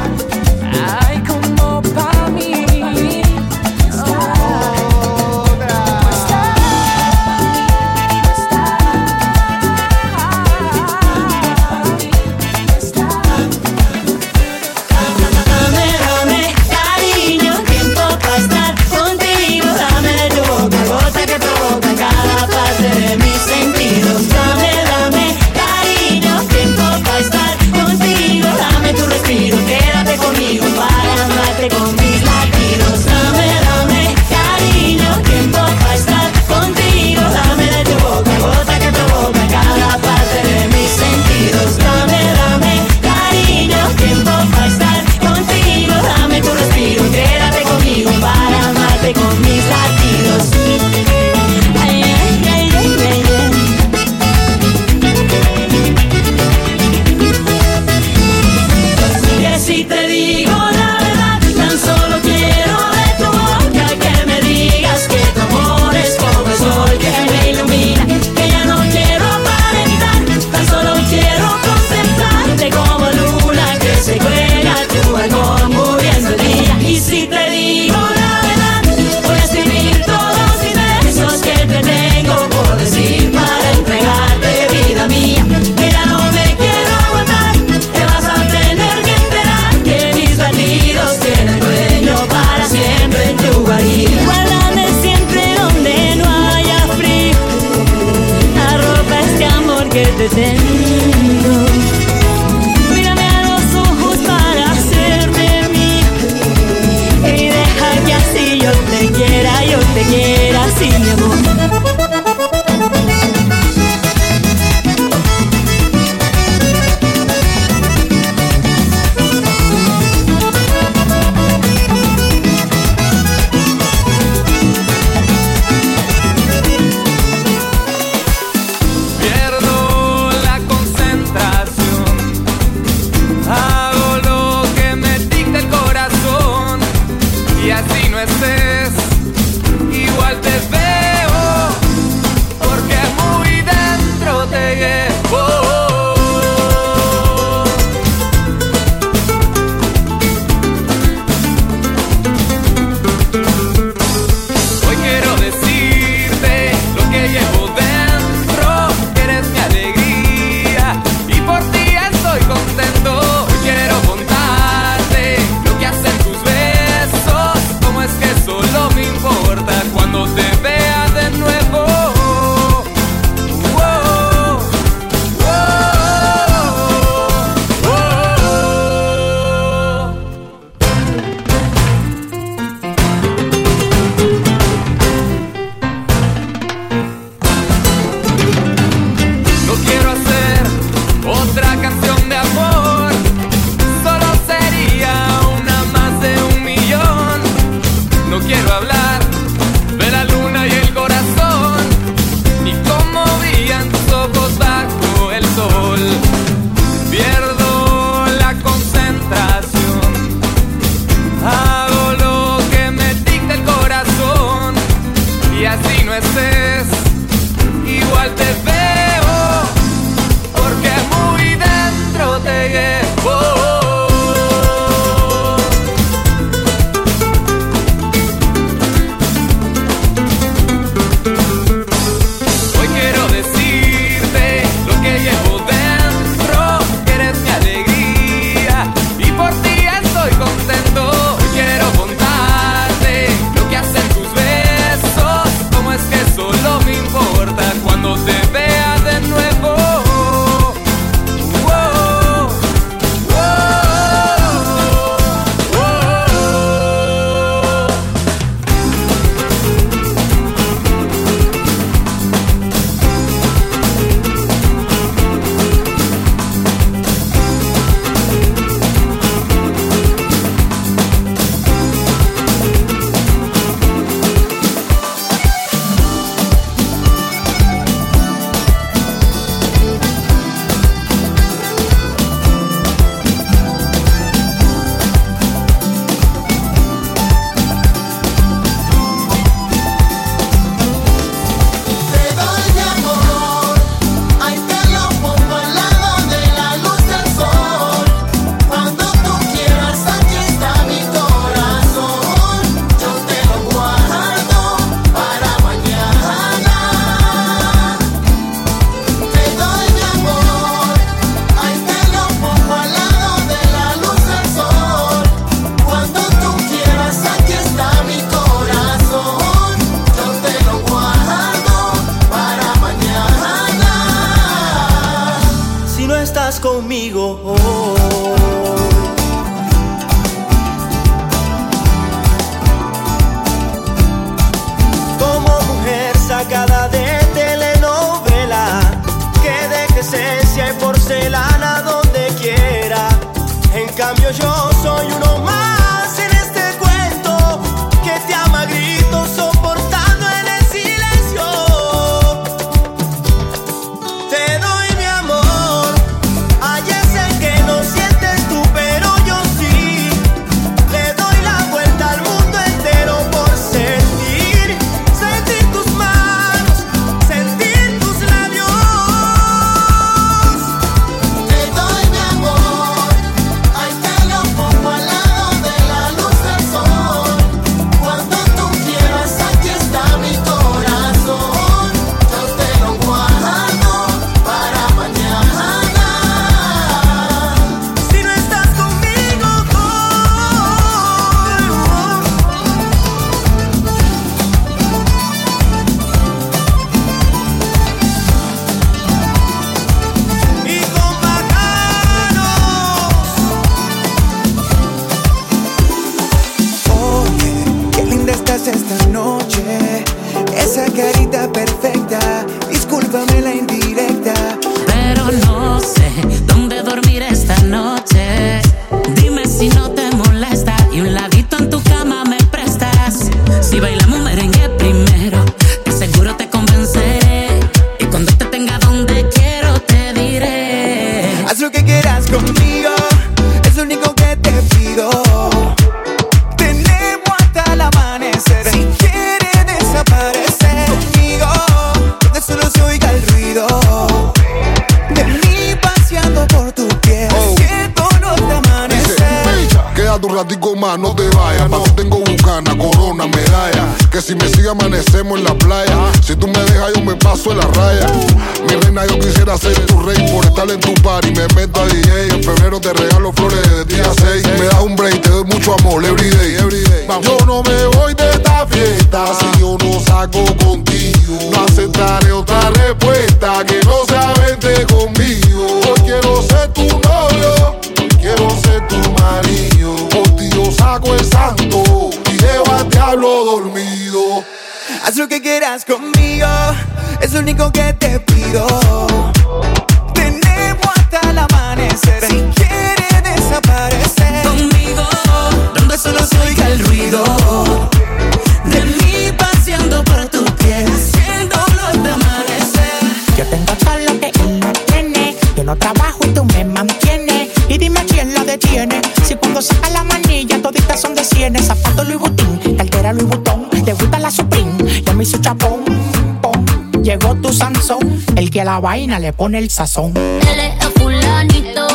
[518.67, 520.11] la vaina le pone el sazón.
[520.17, 521.87] Él el fulanito,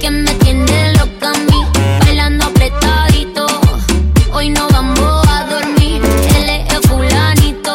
[0.00, 1.60] que me tiene loca a mí,
[1.98, 3.44] bailando apretadito.
[4.32, 6.00] Hoy no vamos a dormir.
[6.36, 7.74] Él el fulanito,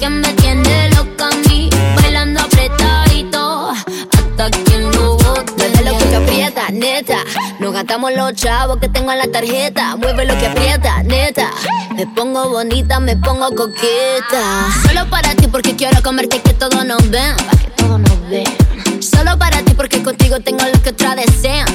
[0.00, 1.70] que me tiene loca a mí,
[2.02, 3.70] bailando apretadito.
[3.70, 5.68] Hasta que no bote.
[5.84, 7.18] lo que aprieta, neta.
[7.60, 9.94] Nos gastamos los chavos que tengo en la tarjeta.
[9.94, 10.97] Mueve lo que aprieta,
[11.98, 14.68] me pongo bonita, me pongo coqueta.
[14.86, 17.34] Solo para ti porque quiero comerte que todo nos ven.
[17.34, 19.02] Para que todos nos vean.
[19.02, 21.66] Solo para ti porque contigo tengo lo que otra desean.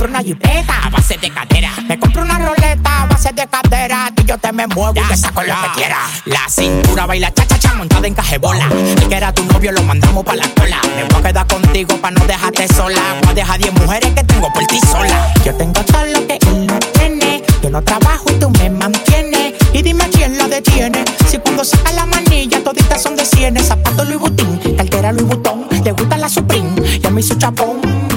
[0.00, 1.70] compro una jipeta a base de cadera.
[1.86, 4.10] Me compro una roleta a base de cadera.
[4.14, 5.98] tú Y yo te me muevo ya, y te saco lo que quiera.
[6.24, 8.66] La cintura baila cha-cha-cha montada en cajebola.
[8.72, 10.80] El que era tu novio lo mandamos pa' la cola.
[10.96, 13.02] Me voy a quedar contigo pa' no dejarte sola.
[13.20, 15.34] Voy a dejar 10 mujeres que tengo por ti sola.
[15.44, 17.42] Yo tengo todo lo que él no tiene.
[17.62, 19.52] Yo no trabajo y tú me mantienes.
[19.74, 21.04] Y dime quién la detiene.
[21.28, 23.66] Si cuando saca la manilla toditas son de cienes.
[23.66, 25.66] Zapato Louis Vuitton, cartera Louis Vuitton.
[25.84, 26.70] Le gusta la Supreme
[27.02, 28.09] y a mí su chapón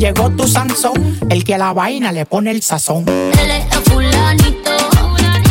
[0.00, 3.04] Llegó tu Sansón, el que a la vaina le pone el sazón.
[3.06, 4.70] Él es el fulanito,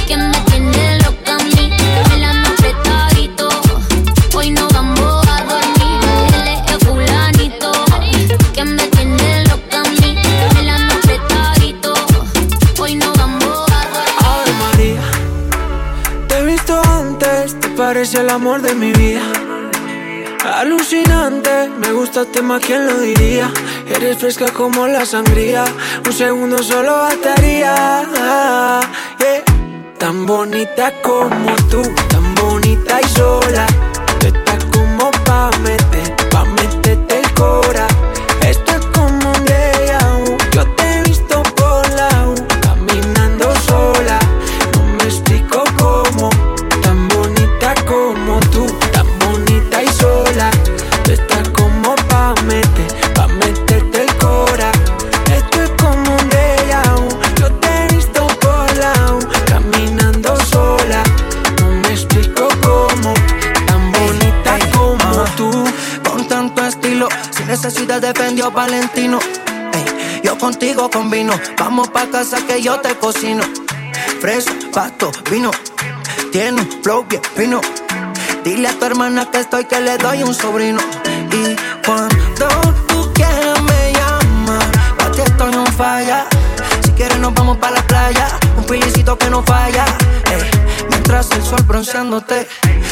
[0.08, 1.72] que me tiene loca a mí.
[2.16, 3.48] El anda apretadito,
[4.36, 6.02] hoy no vamos a dormir.
[6.34, 7.72] Él es el fulanito,
[8.52, 10.18] que me tiene loca a mí.
[10.60, 11.94] El anda apretadito,
[12.80, 14.16] hoy no vamos a dormir.
[14.18, 15.02] Ave María,
[16.28, 19.22] te he visto antes, te parece el amor de mi vida.
[20.56, 23.52] Alucinante, me gusta este tema, ¿quién lo diría?
[23.96, 25.66] Eres fresca como la sangría,
[26.06, 28.06] un segundo solo bastaría.
[29.20, 29.44] Yeah.
[29.98, 33.68] Tan bonita como tú, tan bonita y sola.
[34.20, 35.99] Tú estás como pa' meter
[68.00, 69.20] defendió Valentino.
[70.24, 71.34] Yo contigo combino.
[71.58, 73.44] Vamos pa' casa que yo te cocino.
[74.20, 75.52] Fresco, pasto, vino.
[76.32, 77.62] Tiene un flow bien fino.
[78.44, 80.80] Dile a tu hermana que estoy, que le doy un sobrino.
[81.32, 81.56] Y
[81.86, 82.48] cuando
[82.88, 84.60] tú quieras me llama.
[84.98, 86.26] Pa' ti esto no falla.
[86.84, 88.28] Si quieres nos vamos pa' la playa.
[88.58, 89.86] Un pilicito que no falla.
[90.90, 92.48] Mientras el sol bronceándote.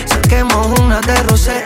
[0.06, 1.66] Saquemos una de rosé.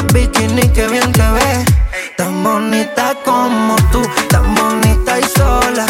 [0.00, 1.81] Un bikini que bien te ve
[2.22, 5.84] tan bonita como tú, tan bonita y sola.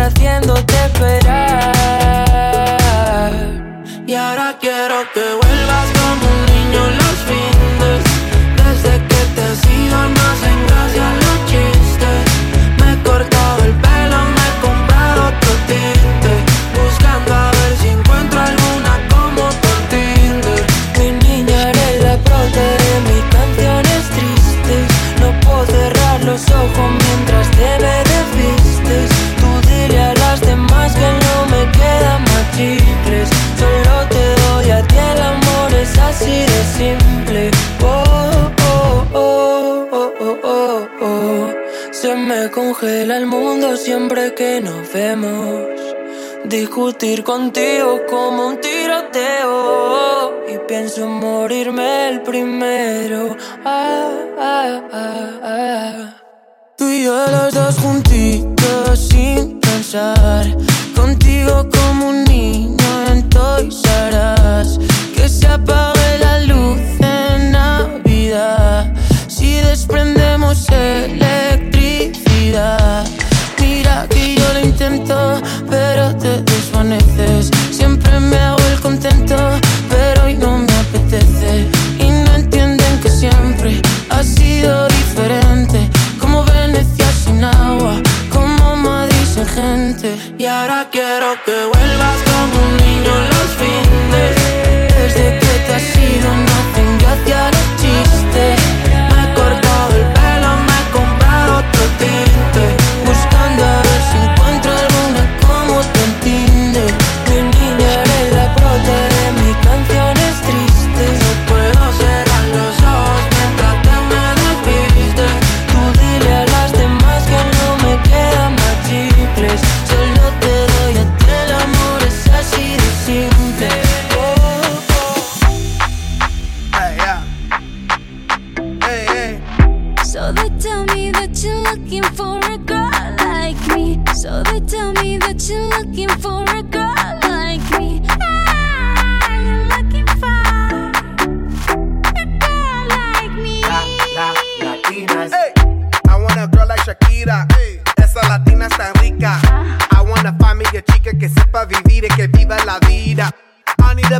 [0.00, 1.72] haciéndote esperar.
[4.06, 5.49] Y ahora quiero que vuelvas.
[43.84, 45.64] siempre que nos vemos.
[46.44, 50.34] Discutir contigo como un tiroteo.
[50.52, 53.36] Y pienso morirme el primero.
[53.64, 56.16] Ah ah, ah, ah,
[56.76, 60.46] Tú y yo los dos juntitos sin pensar.
[60.94, 62.76] Contigo como un niño
[63.10, 64.20] en Toys R
[65.14, 68.92] Que se apague la luz en Navidad.
[69.28, 71.80] Si desprendemos electricidad.
[74.00, 77.50] Aquí yo lo intento, pero te desvaneces.
[77.70, 79.36] Siempre me hago el contento,
[79.90, 81.68] pero hoy no me apetece.
[81.98, 85.90] Y no entienden que siempre ha sido diferente.
[86.18, 88.00] Como Venecia sin agua,
[88.32, 90.16] como Madrid sin gente.
[90.38, 91.79] Y ahora quiero que vuelva.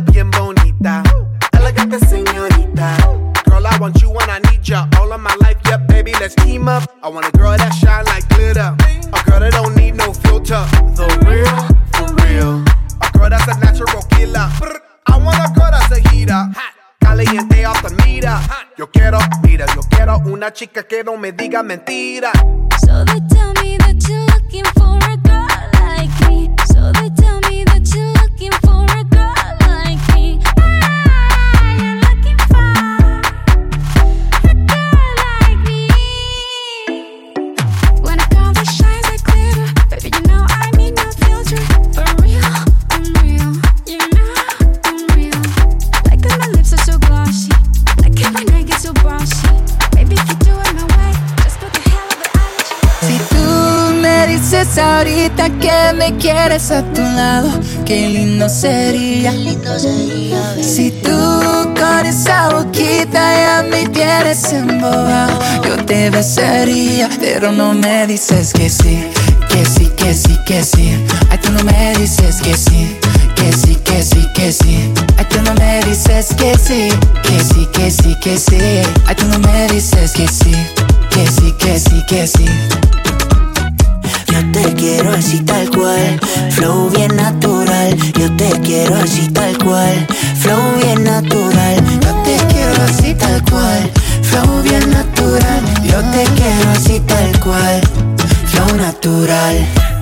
[0.05, 1.03] bien bonita.
[1.51, 2.97] Elegante señorita.
[3.45, 4.87] Girl, I want you when I need ya.
[4.99, 6.83] All of my life, yeah, baby, let's team up.
[7.03, 8.75] I want a girl that shine like glitter.
[9.13, 10.65] A girl that don't need no filter.
[10.95, 11.55] The real,
[11.93, 12.63] for real.
[13.01, 14.49] A girl that's a natural killer.
[15.07, 16.49] I want a girl that's a heater.
[17.01, 18.39] Caliente off the meter.
[18.77, 22.31] Yo quiero, mira, yo quiero una chica que no me diga mentira.
[22.79, 23.60] So they tell me
[54.71, 57.49] dices ahorita que me quieres a tu lado,
[57.85, 59.33] qué lindo sería.
[60.61, 61.09] Si tú
[61.77, 68.69] con esa boquita ya me tienes embobado, yo te besaría, pero no me dices que
[68.69, 69.03] sí,
[69.49, 71.05] que sí, que sí, que sí.
[71.29, 72.97] Ay, tú no me dices que sí,
[73.35, 74.93] que sí, que sí, que sí.
[75.17, 76.89] Ay, tú no me dices que sí,
[77.23, 78.57] que sí, que sí, que sí.
[79.05, 80.55] Ay, tú no me dices que sí,
[81.09, 82.45] que sí, que sí, que sí.
[84.41, 86.19] Yo te quiero así tal cual,
[86.49, 87.95] flow bien natural.
[88.19, 90.07] Yo te quiero así tal cual,
[90.39, 91.75] flow bien natural.
[92.01, 93.91] Yo te quiero así tal cual,
[94.23, 95.61] flow bien natural.
[95.83, 97.81] Yo te quiero así tal cual,
[98.47, 100.00] flow natural.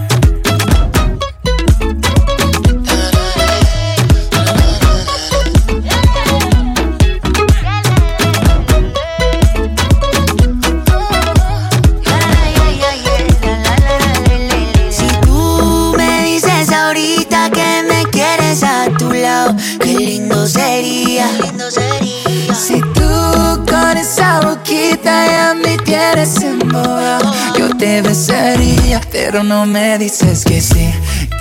[27.58, 30.92] Yo te besaría, pero no me dices que sí,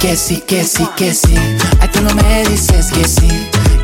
[0.00, 1.34] que sí, que sí, que sí.
[1.80, 3.28] Ay, tú no me dices que sí,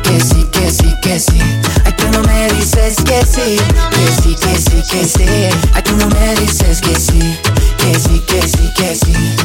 [0.03, 1.39] que sí, que sí, que sí.
[1.85, 3.57] Ay, tú no me dices que sí,
[3.91, 5.25] que sí, que sí, que sí.
[5.73, 7.37] Ay, tú no me dices que sí,
[7.77, 9.44] que sí, que sí, que sí.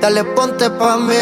[0.00, 1.14] Dale, ponte pa' mí,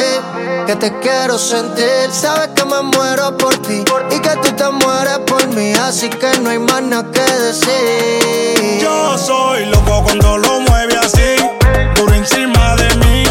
[0.67, 2.11] que te quiero sentir.
[2.13, 6.39] Sabes que me muero por ti y que tú te mueres por mí, así que
[6.39, 8.79] no hay más nada que decir.
[8.81, 11.35] Yo soy loco cuando lo mueve así,
[11.97, 13.28] duro encima de mí.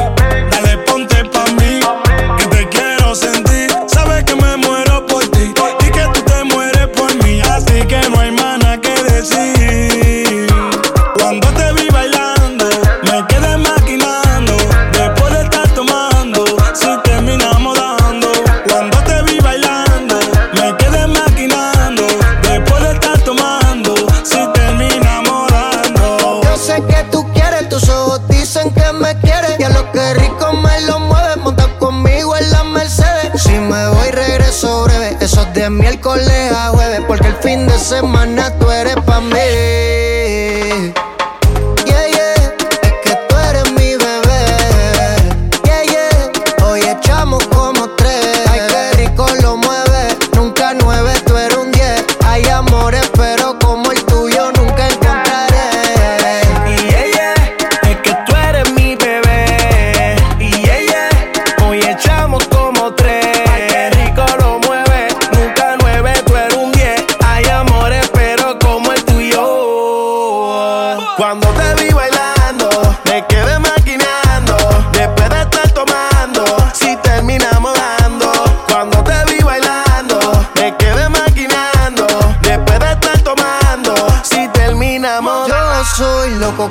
[37.87, 39.96] semana tú eres pa' mí.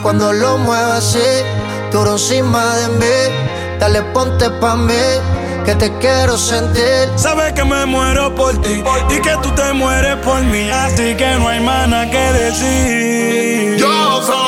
[0.02, 1.28] cuando lo muevas así,
[1.92, 3.16] duro encima de mí.
[3.78, 4.94] Dale ponte pa' mí,
[5.64, 7.10] que te quiero sentir.
[7.16, 11.36] Sabes que me muero por ti y que tú te mueres por mí, así que
[11.38, 13.76] no hay mana que decir.
[13.76, 14.45] Yo soy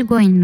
[0.00, 0.39] algo in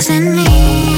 [0.00, 0.89] que piensas en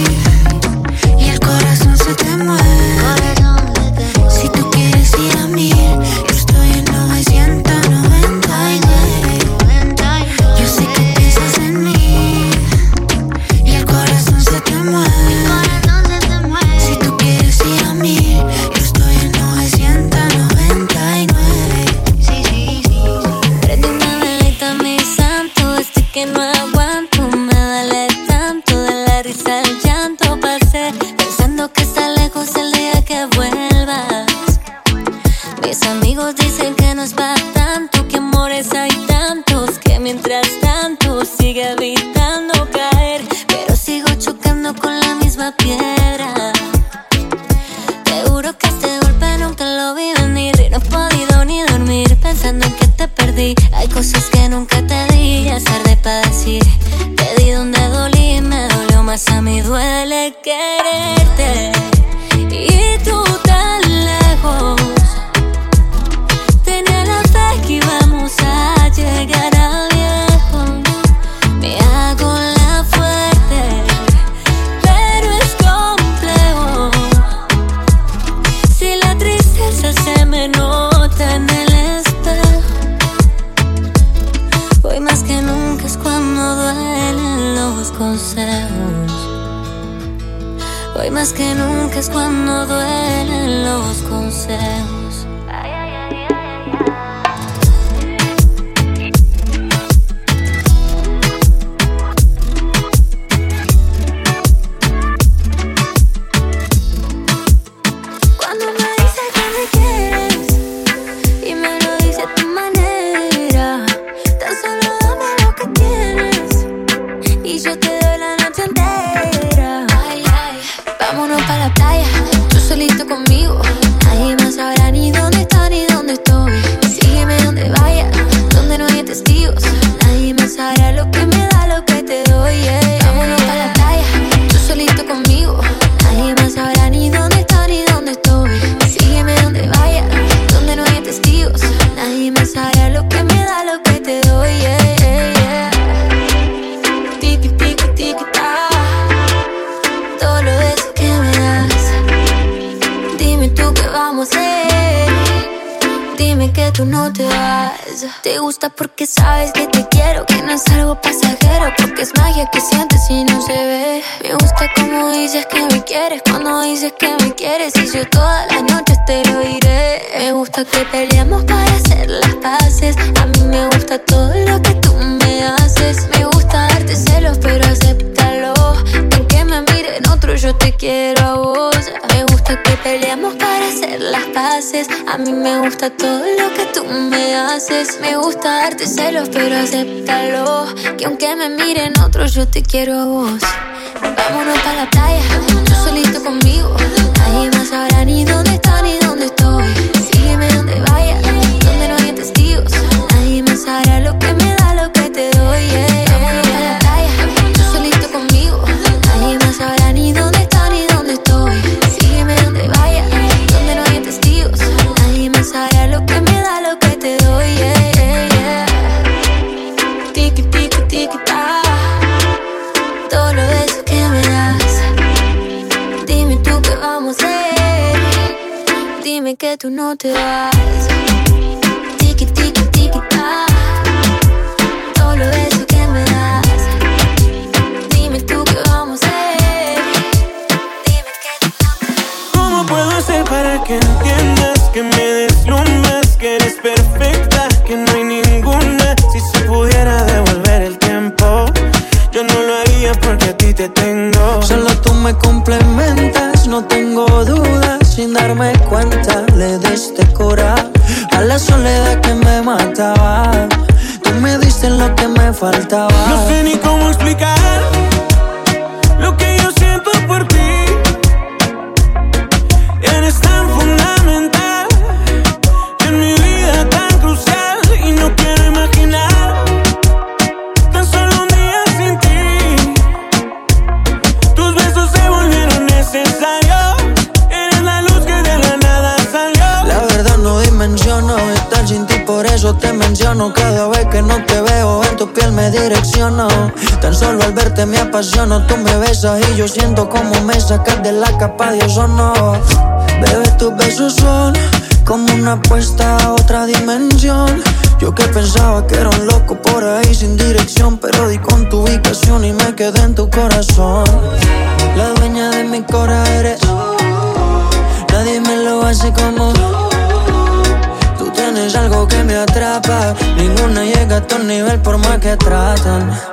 [325.03, 326.12] que tratan.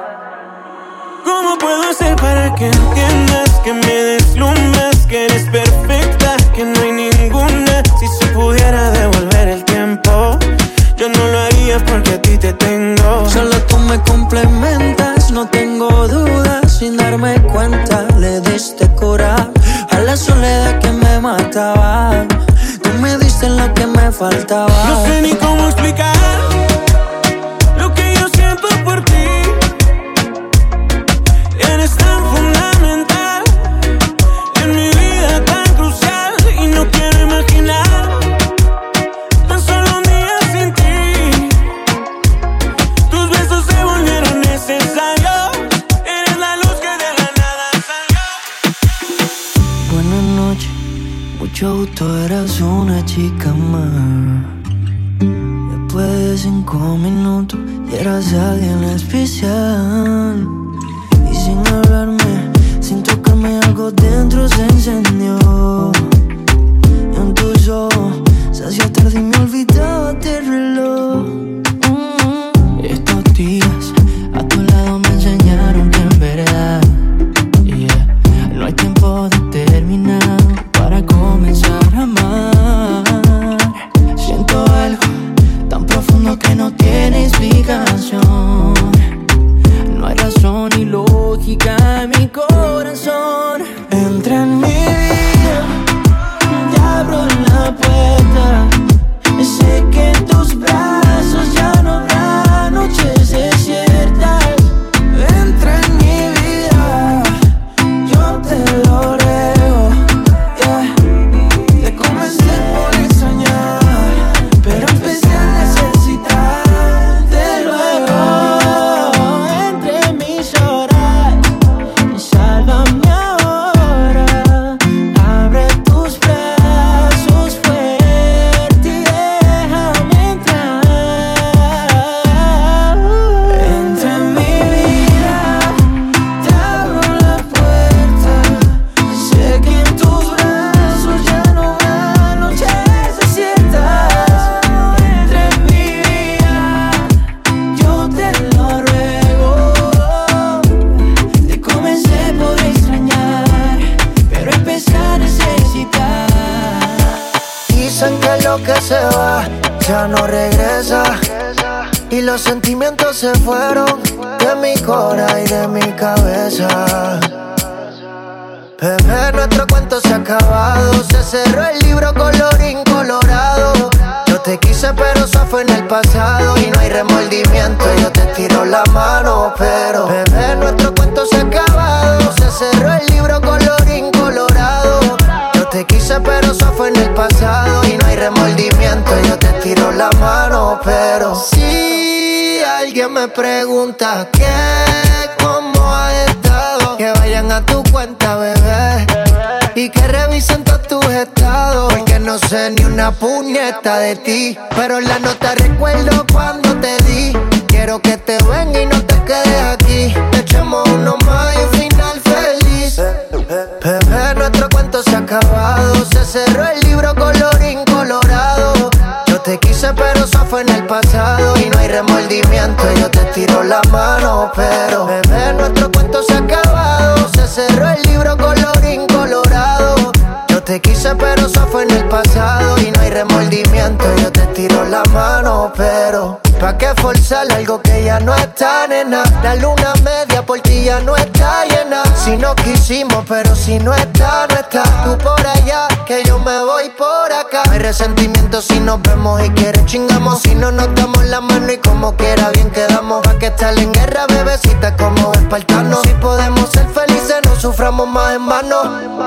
[248.00, 250.42] Resentimiento si nos vemos y quieres chingamos.
[250.42, 253.22] Si no nos damos la mano y como quiera bien quedamos.
[253.24, 256.00] Pa' que estar en guerra, bebecita, como espartanos.
[256.04, 258.82] Si podemos ser felices, no suframos más en vano.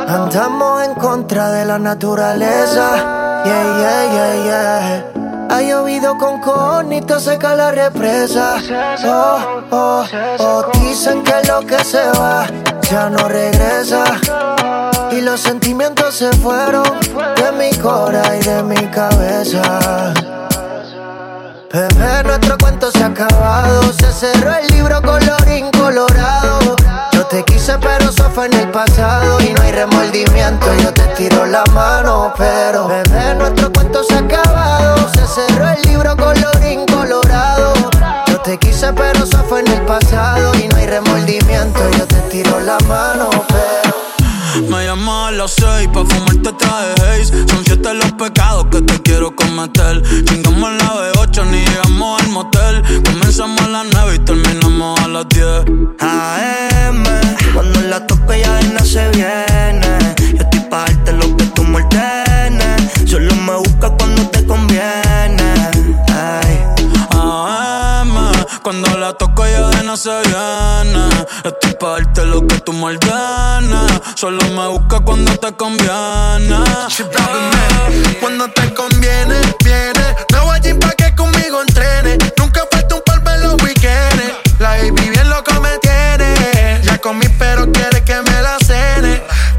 [0.08, 3.42] Andamos en contra de la naturaleza.
[3.44, 5.06] Yeah, yeah, yeah, yeah.
[5.50, 8.56] Ha llovido con conito, seca la represa.
[9.04, 9.38] Oh,
[9.70, 10.04] oh,
[10.38, 12.46] oh, dicen que lo que se va
[12.90, 14.04] ya no regresa.
[15.10, 16.84] Y los sentimientos se fueron
[17.82, 20.14] cora de mi cabeza.
[21.72, 23.92] Bebé, nuestro cuento se ha acabado.
[23.92, 26.76] Se cerró el libro colorín colorado.
[27.12, 29.40] Yo te quise, pero eso fue en el pasado.
[29.40, 32.32] Y no hay remordimiento, yo te tiro la mano.
[32.38, 35.08] Pero, bebé, nuestro cuento se ha acabado.
[35.14, 37.72] Se cerró el libro colorín colorado.
[38.28, 40.52] Yo te quise, pero eso fue en el pasado.
[40.54, 43.28] Y no hay remordimiento, yo te tiro la mano.
[43.48, 43.81] Pero.
[44.60, 47.48] Me llamo a las seis pa' fumarte traje haze.
[47.48, 50.02] Son siete los pecados que te quiero cometer.
[50.24, 52.82] Chingamos a la B8 ni llegamos al motel.
[53.02, 55.46] Comenzamos a las nueve y terminamos a las 10
[56.00, 57.04] AM,
[57.54, 60.14] cuando la toco ya de se viene.
[60.34, 63.10] Yo estoy pa' darte lo que tú me ordenes.
[63.10, 65.61] Solo me busca cuando te conviene
[68.62, 71.08] cuando la toco ya de no se viene
[71.44, 76.64] Estoy pa' darte lo que tú me ordenes Solo me busca cuando te conviene
[78.20, 79.34] Cuando te conviene,
[79.64, 80.16] viene.
[80.32, 82.18] No voy a pa' que conmigo entrene.
[82.38, 84.32] Nunca falta un polvo en los weekends.
[84.58, 86.80] La baby bien loco me tiene.
[86.82, 88.01] Ya comí, pero quiere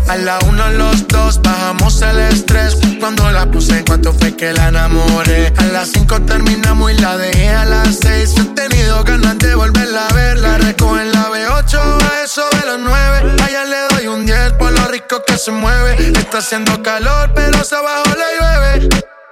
[0.08, 2.78] A la uno, los dos, bajamos el estrés.
[3.00, 5.54] Cuando la puse, en cuanto fue que la enamoré.
[5.58, 8.36] A las cinco terminamos y la dejé a las seis.
[8.38, 10.38] He tenido ganas de volverla a ver.
[10.40, 13.36] La recojo en la B8, a eso de los nueve.
[13.44, 16.12] Allá le doy un 10 por lo rico que se mueve.
[16.18, 18.90] Está haciendo calor, pero se abajo le llueve.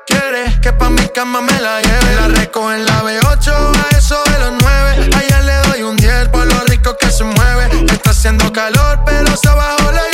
[0.07, 2.15] Quiere que pa' mi cama me la lleve.
[2.15, 5.09] La recojo en la B8, a eso de los 9.
[5.15, 7.85] Allá le doy un 10 por lo rico que se mueve.
[7.91, 10.10] Está haciendo calor, pero se abajo le llueve.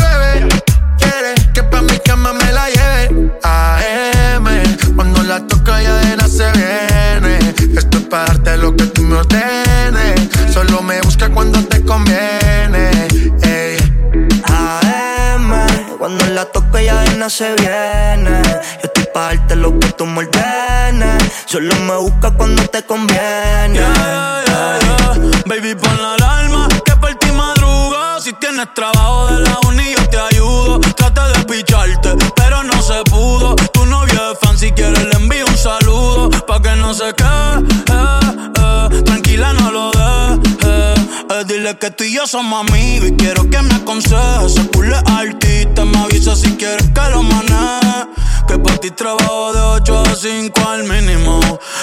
[3.43, 4.45] AM,
[4.95, 7.39] cuando la toca ya de nada se viene.
[7.77, 10.30] Esto es para darte lo que tú me ordenes.
[10.53, 12.89] Solo me busca cuando te conviene.
[14.45, 15.51] AM,
[15.97, 18.41] cuando la toco ya de nada se viene.
[18.43, 21.23] Yo estoy pa' darte lo que tú me ordenes.
[21.45, 23.73] Solo me busca cuando te conviene.
[23.73, 25.41] Yeah, yeah, yeah.
[25.45, 28.19] Baby, pon la alarma que por ti madrugo.
[28.22, 30.80] Si tienes trabajo de la uni, yo te ayudo.
[30.95, 32.15] Traté de picharte,
[36.88, 37.14] no eh,
[37.89, 39.01] eh.
[39.03, 40.99] tranquila, no lo dejes.
[41.30, 44.53] Eh, dile que tú y yo somos amigos y quiero que me aconsejes.
[44.53, 48.07] Se culo es artista, me avisa si quieres que lo maneje.
[48.47, 51.41] Que para ti trabajo de 8 a 5 al mínimo.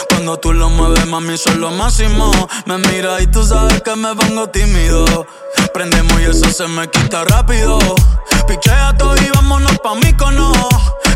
[0.08, 2.30] Cuando tú lo mueves, mami, son lo máximo.
[2.64, 5.26] Me mira y tú sabes que me pongo tímido.
[5.74, 7.78] Prendemos y eso se me quita rápido.
[8.46, 10.52] Pichea todo y vámonos pa' mí cono.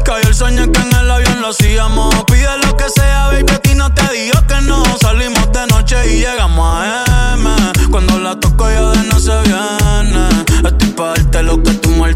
[0.04, 2.14] Cayó el sueño que en el avión lo hacíamos.
[2.24, 4.82] Pide lo que sea, baby, a ti no te digo que no.
[5.00, 7.50] Salimos de noche y llegamos a M.
[7.90, 10.28] Cuando la toco ya de no se viene.
[10.64, 12.08] Estoy pa' darte lo que tú me.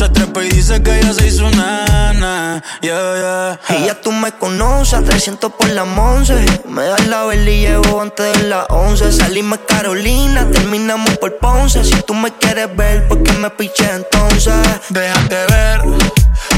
[0.00, 2.62] Se trepa y dice que ella se hizo nana.
[2.80, 3.78] Yeah, yeah.
[3.78, 6.34] Y ya tú me conoces, 300 por la once.
[6.66, 9.12] Me das la vela y llevo antes de las 11.
[9.12, 11.84] Salimos Carolina, terminamos por Ponce.
[11.84, 14.54] Si tú me quieres ver, ¿por qué me piché entonces?
[14.90, 15.82] Déjate ver,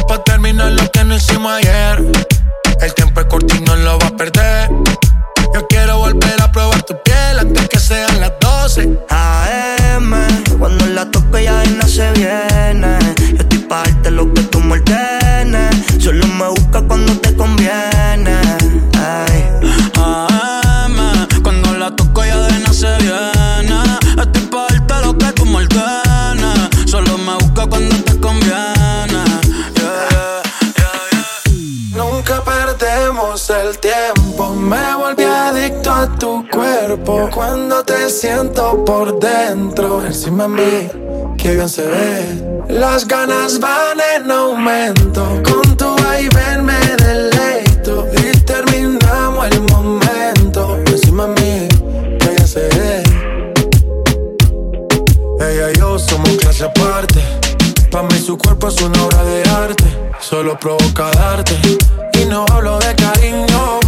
[0.08, 2.02] pa' terminar lo que no hicimos ayer.
[2.80, 4.70] El tiempo es corto y no lo va a perder.
[5.54, 8.98] Yo quiero volver a probar tu piel antes que sean las 12.
[9.08, 10.12] AM,
[10.58, 12.61] cuando la toco ya nada se viene.
[37.30, 40.88] Cuando te siento por dentro, encima mí,
[41.38, 42.64] que bien se ve.
[42.68, 45.42] Las ganas van en aumento.
[45.42, 48.08] Con tu vaivén me deleito.
[48.16, 50.78] Y terminamos el momento.
[50.86, 51.68] Encima mí,
[52.18, 53.02] que bien se ve.
[55.40, 57.22] Ella y yo somos clase aparte.
[57.90, 59.84] Pa' mí su cuerpo es una obra de arte.
[60.18, 61.56] Solo provoca darte
[62.20, 63.81] y no hablo de cariño.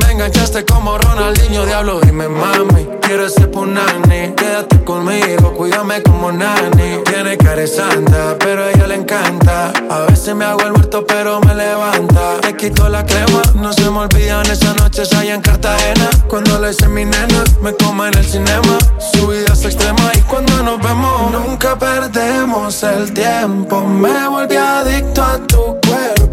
[0.00, 2.88] Me enganchaste como Ronaldinho, diablo, dime mami.
[3.02, 7.02] Quiero ser punani, quédate conmigo, cuídame como nani.
[7.04, 9.72] Tiene cara santa, pero a ella le encanta.
[9.90, 12.40] A veces me hago el muerto, pero me levanta.
[12.40, 16.10] Te quito la crema, no se me olvidan esas noches allá en Cartagena.
[16.28, 18.78] Cuando le hice mi nena, me coma en el cinema.
[19.12, 23.84] Su vida es extrema y cuando nos vemos, nunca perdemos el tiempo.
[23.84, 26.23] Me volví adicto a tu cuerpo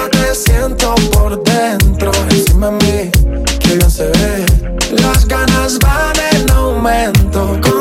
[0.00, 2.10] cuando te siento por dentro.
[2.30, 3.10] Encima de mí,
[3.58, 4.46] que bien se ve.
[5.02, 7.79] Las ganas van en aumento.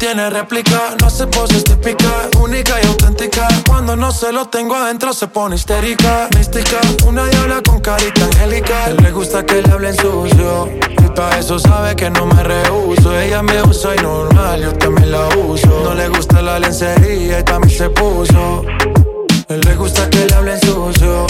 [0.00, 2.28] Tienes réplica, no hace poses típicas.
[2.40, 3.46] Única y auténtica.
[3.68, 6.28] Cuando no se lo tengo adentro se pone histérica.
[6.36, 8.86] Mística, una diabla con carita angélica.
[8.88, 10.68] Él le gusta que le hablen sucio.
[11.04, 13.16] Y pa' eso sabe que no me rehuso.
[13.16, 15.82] Ella me usa y normal, yo también la uso.
[15.84, 18.64] No le gusta la lencería y también se puso.
[19.48, 21.26] Él le gusta que le hablen sucio.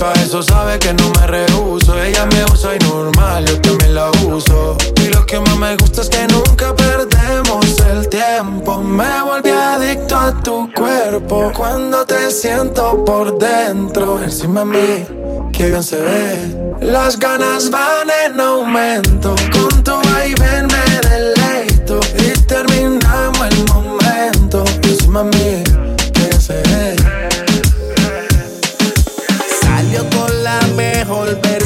[0.00, 2.02] Pa' eso sabe que no me rehuso.
[2.02, 4.78] Ella me usa y normal, yo también la uso.
[4.96, 8.78] Y lo que más me gusta es que nunca perdemos el tiempo.
[8.78, 11.52] Me volví adicto a tu cuerpo.
[11.54, 16.76] Cuando te siento por dentro, encima de mí, que bien se ve.
[16.80, 19.34] Las ganas van en aumento.
[19.52, 22.00] Con tu vaivén me deleito.
[22.16, 24.64] Y terminamos el momento.
[24.82, 25.64] Encima de mí,
[26.14, 26.99] que bien se ve.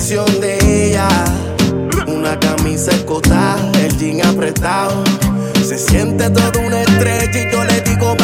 [0.04, 1.08] De ella.
[2.06, 5.02] Una camisa escotada, el jean apretado.
[5.66, 8.14] Se siente toda una estrella y yo le digo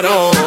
[0.00, 0.41] te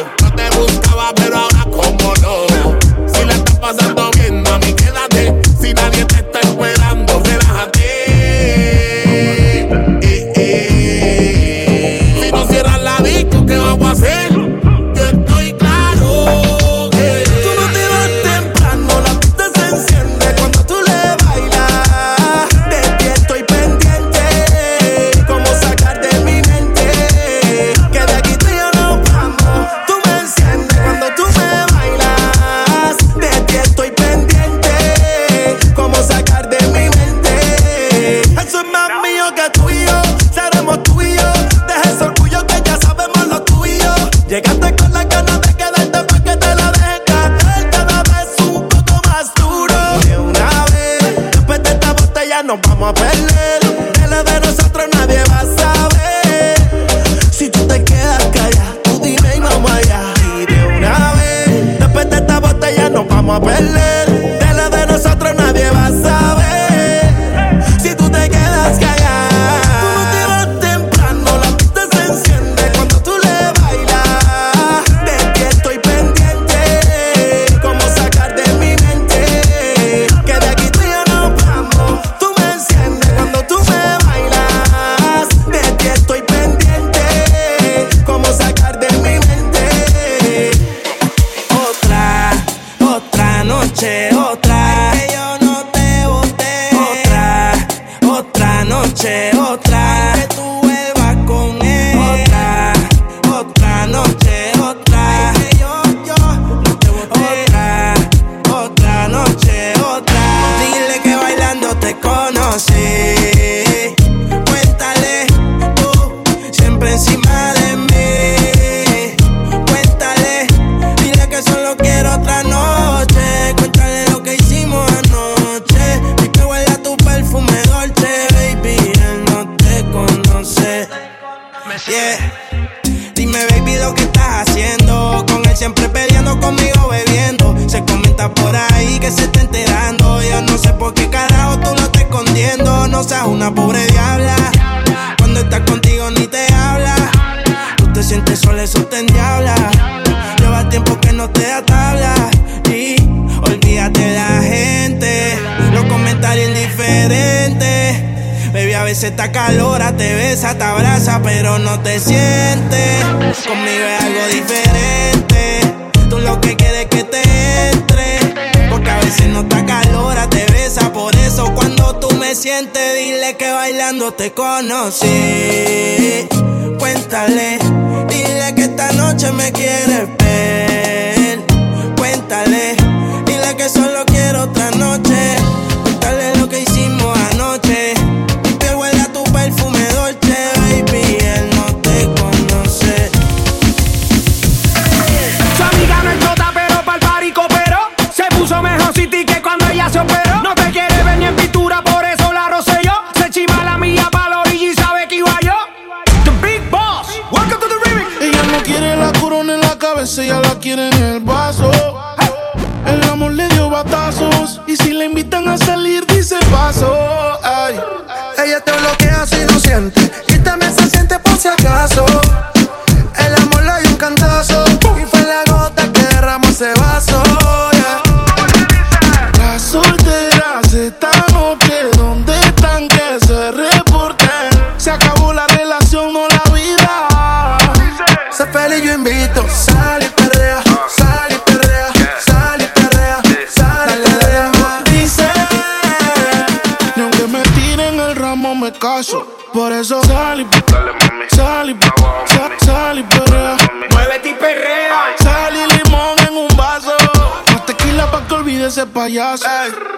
[258.95, 259.45] payaso.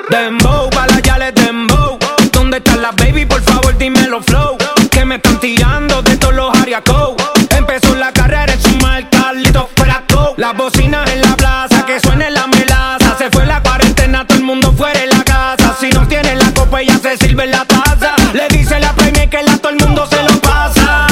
[0.09, 1.99] Dembow, pa' la yales dembow.
[2.31, 3.25] ¿Dónde están las baby?
[3.25, 4.57] Por favor, dímelo flow.
[4.89, 7.13] Que me están tirando de todos los ariacos.
[7.55, 10.33] Empezó la carrera en su mal Carlito Frasco.
[10.37, 13.15] Las bocinas en la plaza, que suene la melaza.
[13.19, 15.75] Se fue la cuarentena, todo el mundo fuera de la casa.
[15.79, 18.15] Si no tiene la copa, ella se sirve la taza.
[18.33, 18.95] Le dice la
[19.29, 21.07] que la todo el mundo se lo pasa.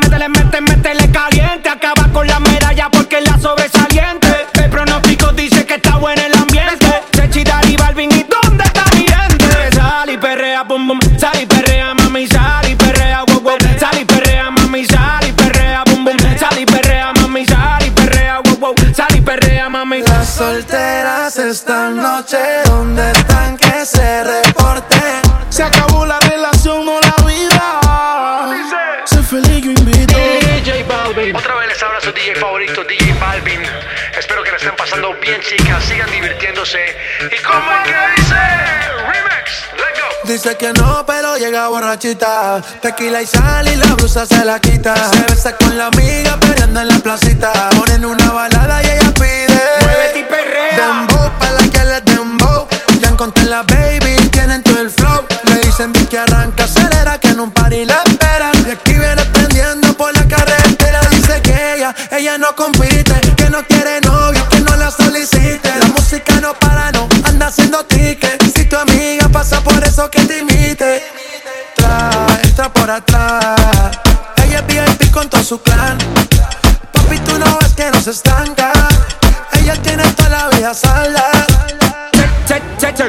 [0.00, 1.68] Métele, métele, métele caliente.
[1.68, 3.55] Acaba con la medalla porque la sobresaliente.
[20.36, 22.36] Solteras esta noche,
[22.66, 25.22] ¿dónde están que se reporten?
[25.48, 29.06] Se acabó la relación, no la vida.
[29.06, 30.14] Sé feliz, yo invito.
[30.14, 31.34] DJ Balvin.
[31.34, 33.62] Otra vez les habla su DJ favorito, DJ Balvin.
[34.18, 35.82] Espero que la estén pasando bien, chicas.
[35.84, 36.96] Sigan divirtiéndose.
[37.32, 37.70] ¿Y cómo
[40.46, 42.62] Dice que no, pero llega borrachita.
[42.80, 44.94] Tequila y sal y la blusa se la quita.
[45.10, 47.70] Se besa con la amiga peleando en la placita.
[47.70, 49.60] Ponen una balada y ella pide.
[49.80, 50.76] Muévete y perrea.
[50.76, 52.68] Dembow, pa' la que le dembow.
[53.00, 55.24] Ya encontré la baby, tienen todo el flow.
[55.46, 58.52] Le dicen que arranca, acelera, que en un party la esperan.
[58.68, 61.00] Y aquí viene prendiendo por la carretera.
[61.10, 63.18] Dice que ella, ella no compite.
[63.36, 68.52] Que no quiere novio, que no la solicite música no para, no anda haciendo tickets.
[68.54, 71.02] Si tu amiga pasa por eso, que te imite.
[71.74, 73.98] Trae, entra por atrás.
[74.44, 75.98] Ella es VIP con todo su clan.
[76.92, 78.70] Papi, tú no ves que no se estanca.
[79.54, 81.28] Ella tiene toda la vida salda.
[82.46, 83.02] Chechi,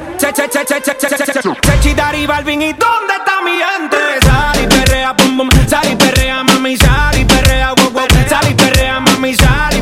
[1.93, 3.97] Dari, Balvin, ¿y dónde está mi gente?
[4.25, 8.49] Sal y perrea, pum, pum, sal y perrea, mami, sal y perrea, wow, wow, sal
[8.49, 9.76] y perrea, mami, sal